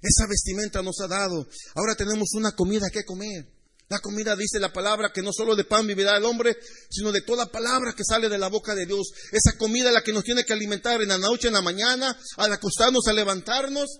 [0.00, 1.46] Esa vestimenta nos ha dado.
[1.74, 3.46] Ahora tenemos una comida que comer.
[3.90, 6.56] La comida dice la palabra que no solo de pan vivirá el hombre,
[6.88, 9.10] sino de toda palabra que sale de la boca de Dios.
[9.30, 12.50] Esa comida la que nos tiene que alimentar en la noche, en la mañana, al
[12.50, 13.98] acostarnos, a levantarnos.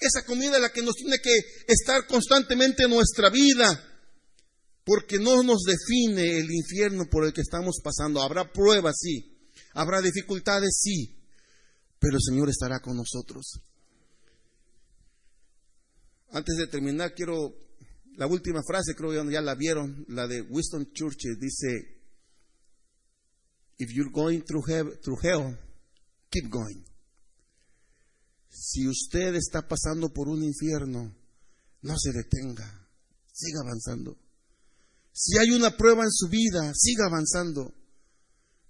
[0.00, 1.34] Esa comida la que nos tiene que
[1.68, 3.93] estar constantemente en nuestra vida
[4.84, 8.20] porque no nos define el infierno por el que estamos pasando.
[8.20, 9.34] Habrá pruebas, sí.
[9.72, 11.16] Habrá dificultades, sí.
[11.98, 13.60] Pero el Señor estará con nosotros.
[16.30, 17.54] Antes de terminar, quiero
[18.16, 21.94] la última frase, creo que ya la vieron, la de Winston Churchill, dice,
[23.78, 25.58] If you're going through hell, through hell,
[26.30, 26.84] keep going.
[28.48, 31.12] Si usted está pasando por un infierno,
[31.82, 32.88] no se detenga,
[33.32, 34.23] siga avanzando.
[35.16, 37.72] Si hay una prueba en su vida, siga avanzando.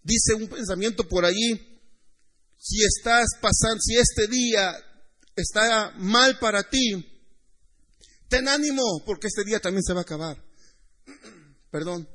[0.03, 1.81] Dice un pensamiento por ahí,
[2.59, 4.77] si estás pasando, si este día
[5.35, 7.03] está mal para ti,
[8.29, 10.45] ten ánimo porque este día también se va a acabar.
[11.71, 12.07] Perdón.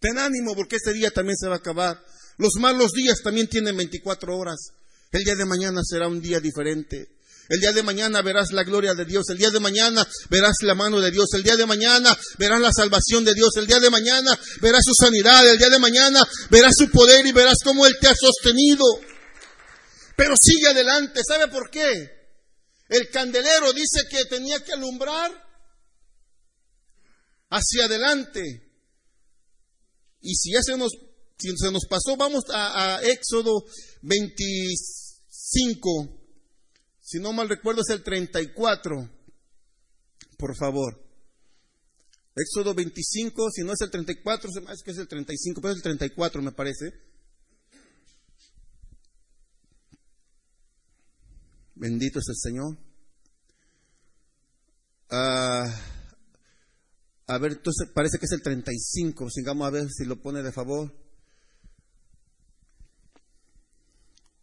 [0.00, 2.02] Ten ánimo porque este día también se va a acabar.
[2.38, 4.72] Los malos días también tienen 24 horas.
[5.12, 7.18] El día de mañana será un día diferente.
[7.52, 9.28] El día de mañana verás la gloria de Dios.
[9.28, 11.26] El día de mañana verás la mano de Dios.
[11.34, 13.50] El día de mañana verás la salvación de Dios.
[13.56, 15.46] El día de mañana verás su sanidad.
[15.46, 18.86] El día de mañana verás su poder y verás cómo Él te ha sostenido.
[20.16, 21.20] Pero sigue adelante.
[21.28, 22.10] ¿Sabe por qué?
[22.88, 25.30] El candelero dice que tenía que alumbrar
[27.50, 28.40] hacia adelante.
[30.22, 30.92] Y si ya se nos,
[31.36, 33.62] si se nos pasó, vamos a, a Éxodo
[34.00, 36.21] 25.
[37.12, 39.06] Si no mal recuerdo es el 34,
[40.38, 40.98] por favor.
[42.34, 45.82] Éxodo 25, si no es el 34, es que es el 35, pero es el
[45.82, 46.86] 34 me parece.
[51.74, 52.78] Bendito es el Señor.
[55.10, 55.66] Ah,
[57.26, 59.28] a ver, entonces parece que es el 35.
[59.28, 60.90] Sigamos a ver si lo pone de favor.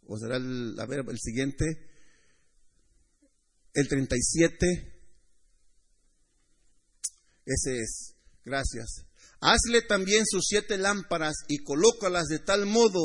[0.06, 1.89] O será el, a ver, el siguiente.
[3.74, 4.66] El 37.
[7.46, 8.14] Ese es.
[8.44, 9.06] Gracias.
[9.40, 13.00] Hazle también sus siete lámparas y colócalas de tal modo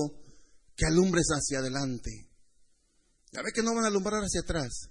[0.75, 2.29] que alumbres hacia adelante.
[3.31, 4.89] Ya ve que no van a alumbrar hacia atrás.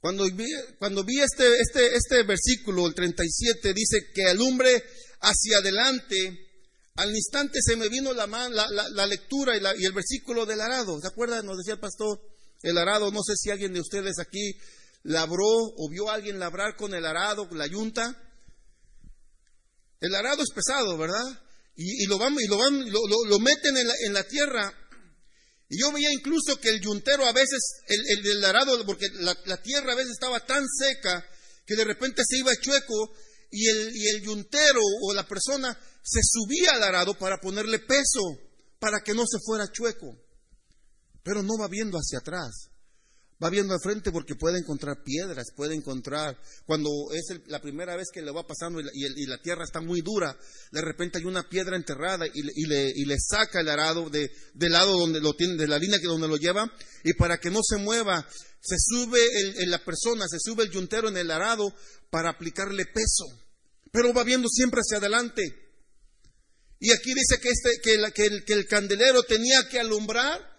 [0.00, 0.46] Cuando vi,
[0.78, 4.82] cuando vi este, este, este versículo, el 37, dice que alumbre
[5.20, 6.16] hacia adelante,
[6.94, 11.00] al instante se me vino la, la, lectura y, y, el versículo del arado.
[11.00, 11.44] ¿Se acuerdan?
[11.44, 12.18] Nos decía el pastor,
[12.62, 14.52] el arado, no sé si alguien de ustedes aquí
[15.02, 18.16] labró o vio a alguien labrar con el arado, la yunta.
[20.00, 21.24] El arado es pesado, ¿verdad?
[21.76, 24.74] Y, lo, van, y lo, van, lo, lo, meten en la, en la tierra
[25.70, 29.92] y yo veía incluso que el yuntero a veces, el, el arado, porque la, tierra
[29.92, 31.24] a veces estaba tan seca
[31.64, 33.14] que de repente se iba chueco
[33.52, 38.20] y el, y el yuntero o la persona se subía al arado para ponerle peso,
[38.80, 40.18] para que no se fuera chueco.
[41.22, 42.70] Pero no va viendo hacia atrás
[43.42, 48.08] va viendo al frente porque puede encontrar piedras, puede encontrar, cuando es la primera vez
[48.12, 50.36] que le va pasando y la, tierra está muy dura,
[50.70, 55.20] de repente hay una piedra enterrada y, le, saca el arado de, del lado donde
[55.20, 56.70] lo tiene, de la línea que donde lo lleva,
[57.02, 58.26] y para que no se mueva,
[58.60, 59.20] se sube
[59.58, 61.72] el, la persona, se sube el yuntero en el arado
[62.10, 63.24] para aplicarle peso,
[63.90, 65.42] pero va viendo siempre hacia adelante.
[66.78, 70.49] Y aquí dice que, este, que, el, que el candelero tenía que alumbrar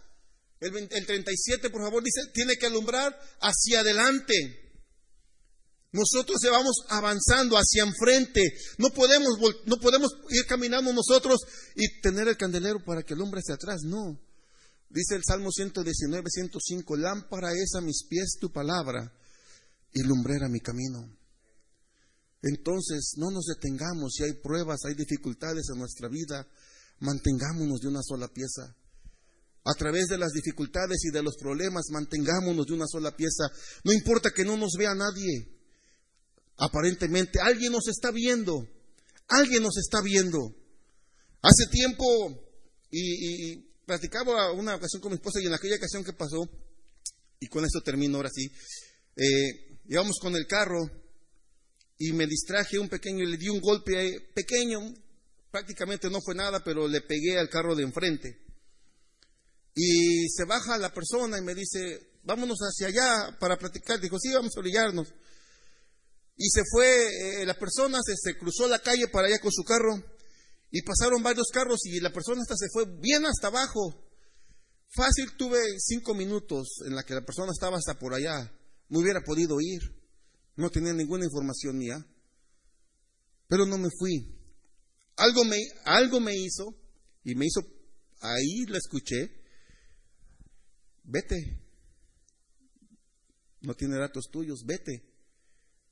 [0.62, 4.34] el, 37, por favor, dice, tiene que alumbrar hacia adelante.
[5.91, 8.41] Nosotros vamos avanzando hacia enfrente.
[8.78, 11.41] No podemos, no podemos ir caminando nosotros
[11.76, 13.82] y tener el candelero para que alumbre hacia atrás.
[13.84, 14.22] No.
[14.88, 19.12] Dice el Salmo 119, 105, lámpara es a mis pies tu palabra
[19.91, 21.18] y lumbrera mi camino.
[22.43, 24.14] Entonces, no nos detengamos.
[24.14, 26.47] Si hay pruebas, hay dificultades en nuestra vida,
[26.99, 28.76] mantengámonos de una sola pieza
[29.64, 33.45] a través de las dificultades y de los problemas, mantengámonos de una sola pieza.
[33.84, 35.47] No importa que no nos vea nadie.
[36.57, 38.68] Aparentemente, alguien nos está viendo.
[39.28, 40.39] Alguien nos está viendo.
[41.41, 42.05] Hace tiempo,
[42.89, 43.55] y, y
[43.86, 46.49] platicaba una ocasión con mi esposa, y en aquella ocasión que pasó,
[47.39, 48.49] y con esto termino ahora sí,
[49.16, 49.72] eh,
[50.22, 50.80] con el carro
[51.97, 54.80] y me distraje un pequeño, le di un golpe pequeño,
[55.51, 58.39] prácticamente no fue nada, pero le pegué al carro de enfrente.
[59.74, 63.99] Y se baja la persona y me dice, vámonos hacia allá para platicar.
[63.99, 65.07] Dijo, sí, vamos a orillarnos.
[66.38, 70.01] Y se fue, eh, la persona se, cruzó la calle para allá con su carro
[70.72, 74.07] y pasaron varios carros y la persona hasta se fue bien hasta abajo.
[74.89, 78.51] Fácil tuve cinco minutos en la que la persona estaba hasta por allá.
[78.89, 79.82] Me hubiera podido ir.
[80.55, 82.05] No tenía ninguna información mía.
[83.47, 84.38] Pero no me fui.
[85.17, 86.76] Algo me, algo me hizo
[87.24, 87.61] y me hizo,
[88.22, 89.41] ahí la escuché
[91.04, 91.60] vete.
[93.62, 95.12] No tiene datos tuyos, vete.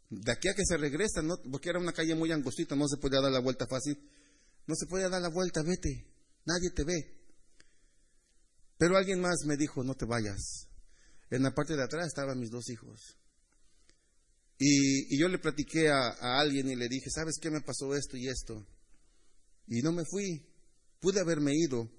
[0.10, 2.98] De aquí a que se regresa, no, porque era una calle muy angostita, no se
[2.98, 3.98] podía dar la vuelta fácil.
[4.66, 6.08] No se podía dar la vuelta, vete.
[6.46, 7.20] Nadie te ve.
[8.78, 10.68] Pero alguien más me dijo, no te vayas.
[11.30, 13.18] En la parte de atrás estaban mis dos hijos.
[14.58, 18.18] Y, yo le platiqué a, a, alguien y le dije, ¿sabes qué me pasó esto
[18.18, 18.66] y esto?
[19.68, 20.46] Y no me fui.
[21.00, 21.90] Pude haberme ido,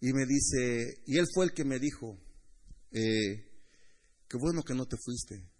[0.00, 2.18] y me dice, y él fue el que me dijo,
[2.92, 3.48] eh,
[4.28, 5.50] qué bueno que no te fuiste.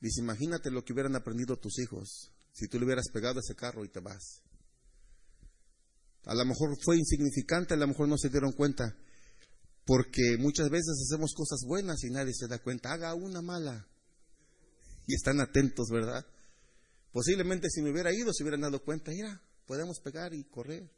[0.00, 3.84] Dice, imagínate lo que hubieran aprendido tus hijos si tú le hubieras pegado ese carro
[3.84, 4.42] y te vas.
[6.24, 8.96] A lo mejor fue insignificante, a lo mejor no se dieron cuenta,
[9.84, 12.92] porque muchas veces hacemos cosas buenas y nadie se da cuenta.
[12.92, 13.86] Haga una mala.
[15.06, 16.26] Y están atentos, ¿verdad?
[17.12, 20.90] Posiblemente si me hubiera ido se hubieran dado cuenta, mira, podemos pegar y correr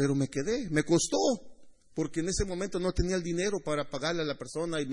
[0.00, 1.18] pero me quedé, me costó,
[1.94, 4.86] porque en ese momento no tenía el dinero para pagarle a la persona y,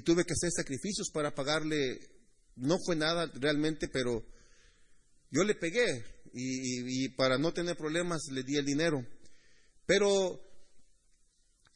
[0.00, 2.00] tuve que hacer sacrificios para pagarle.
[2.56, 4.20] No fue nada realmente, pero
[5.30, 9.06] yo le pegué y, y para no tener problemas le di el dinero.
[9.86, 10.40] Pero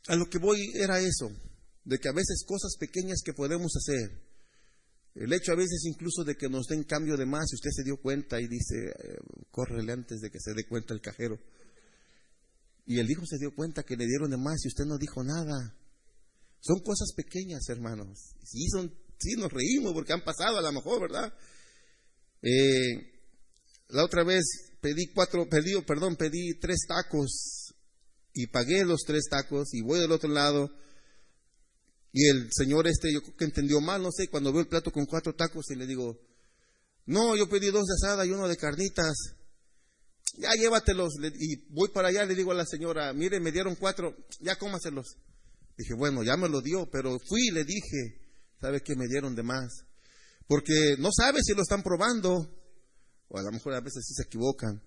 [0.08, 1.30] a lo que voy era eso,
[1.84, 4.10] de que a veces cosas pequeñas que podemos hacer,
[5.14, 7.84] el hecho a veces incluso de que nos den cambio de más, si usted se
[7.84, 9.18] dio cuenta y dice, eh,
[9.52, 11.38] córrele antes de que se dé cuenta el cajero.
[12.84, 15.22] Y el hijo se dio cuenta que le dieron de más y usted no dijo
[15.22, 15.76] nada.
[16.60, 18.34] Son cosas pequeñas, hermanos.
[18.44, 21.32] Sí, son, sí nos reímos porque han pasado a lo mejor, ¿verdad?
[22.42, 23.12] Eh,
[23.88, 24.44] la otra vez
[24.80, 27.74] pedí cuatro, pedí, perdón, pedí tres tacos
[28.34, 30.70] y pagué los tres tacos y voy del otro lado
[32.12, 34.92] y el señor este, yo creo que entendió mal, no sé, cuando veo el plato
[34.92, 36.20] con cuatro tacos y le digo,
[37.06, 39.14] no, yo pedí dos de asada y uno de carnitas.
[40.38, 41.14] Ya llévatelos.
[41.38, 45.16] Y voy para allá, le digo a la señora, mire, me dieron cuatro, ya cómaselos.
[45.76, 48.20] Dije, bueno, ya me lo dio, pero fui y le dije,
[48.60, 49.84] ¿sabe qué me dieron de más?
[50.46, 52.32] Porque no sabe si lo están probando,
[53.28, 54.82] o a lo mejor a veces sí se equivocan.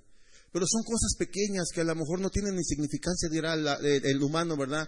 [0.52, 4.56] Pero son cosas pequeñas que a lo mejor no tienen ni significancia, dirá el humano,
[4.56, 4.88] ¿verdad?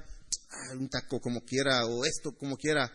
[0.50, 2.90] Ah, un taco como quiera o esto como quiera.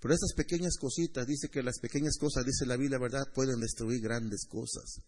[0.00, 3.24] Pero esas pequeñas cositas, dice que las pequeñas cosas, dice la Biblia, ¿verdad?
[3.34, 5.00] Pueden destruir grandes cosas.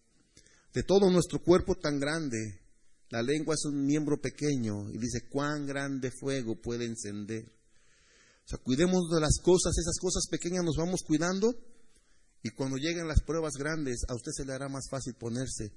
[0.73, 2.61] De todo nuestro cuerpo tan grande,
[3.11, 7.45] la lengua es un miembro pequeño y dice cuán grande fuego puede encender.
[8.45, 11.53] O sea, cuidemos de las cosas, esas cosas pequeñas nos vamos cuidando
[12.43, 15.73] y cuando lleguen las pruebas grandes, a usted se le hará más fácil ponerse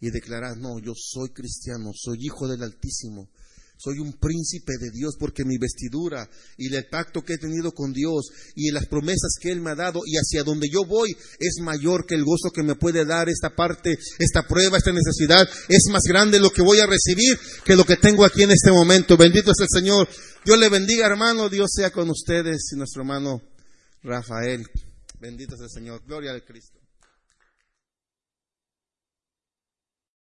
[0.00, 3.30] y declarar, no, yo soy cristiano, soy hijo del Altísimo,
[3.76, 7.92] soy un príncipe de Dios porque mi vestidura y el pacto que he tenido con
[7.92, 11.56] Dios y las promesas que Él me ha dado y hacia donde yo voy es
[11.60, 15.46] mayor que el gozo que me puede dar esta parte, esta prueba, esta necesidad.
[15.68, 18.70] Es más grande lo que voy a recibir que lo que tengo aquí en este
[18.70, 19.16] momento.
[19.16, 20.08] Bendito es el Señor.
[20.44, 21.48] Dios le bendiga, hermano.
[21.48, 23.42] Dios sea con ustedes y nuestro hermano
[24.02, 24.66] Rafael.
[25.20, 26.02] Bendito es el Señor.
[26.06, 26.83] Gloria al Cristo.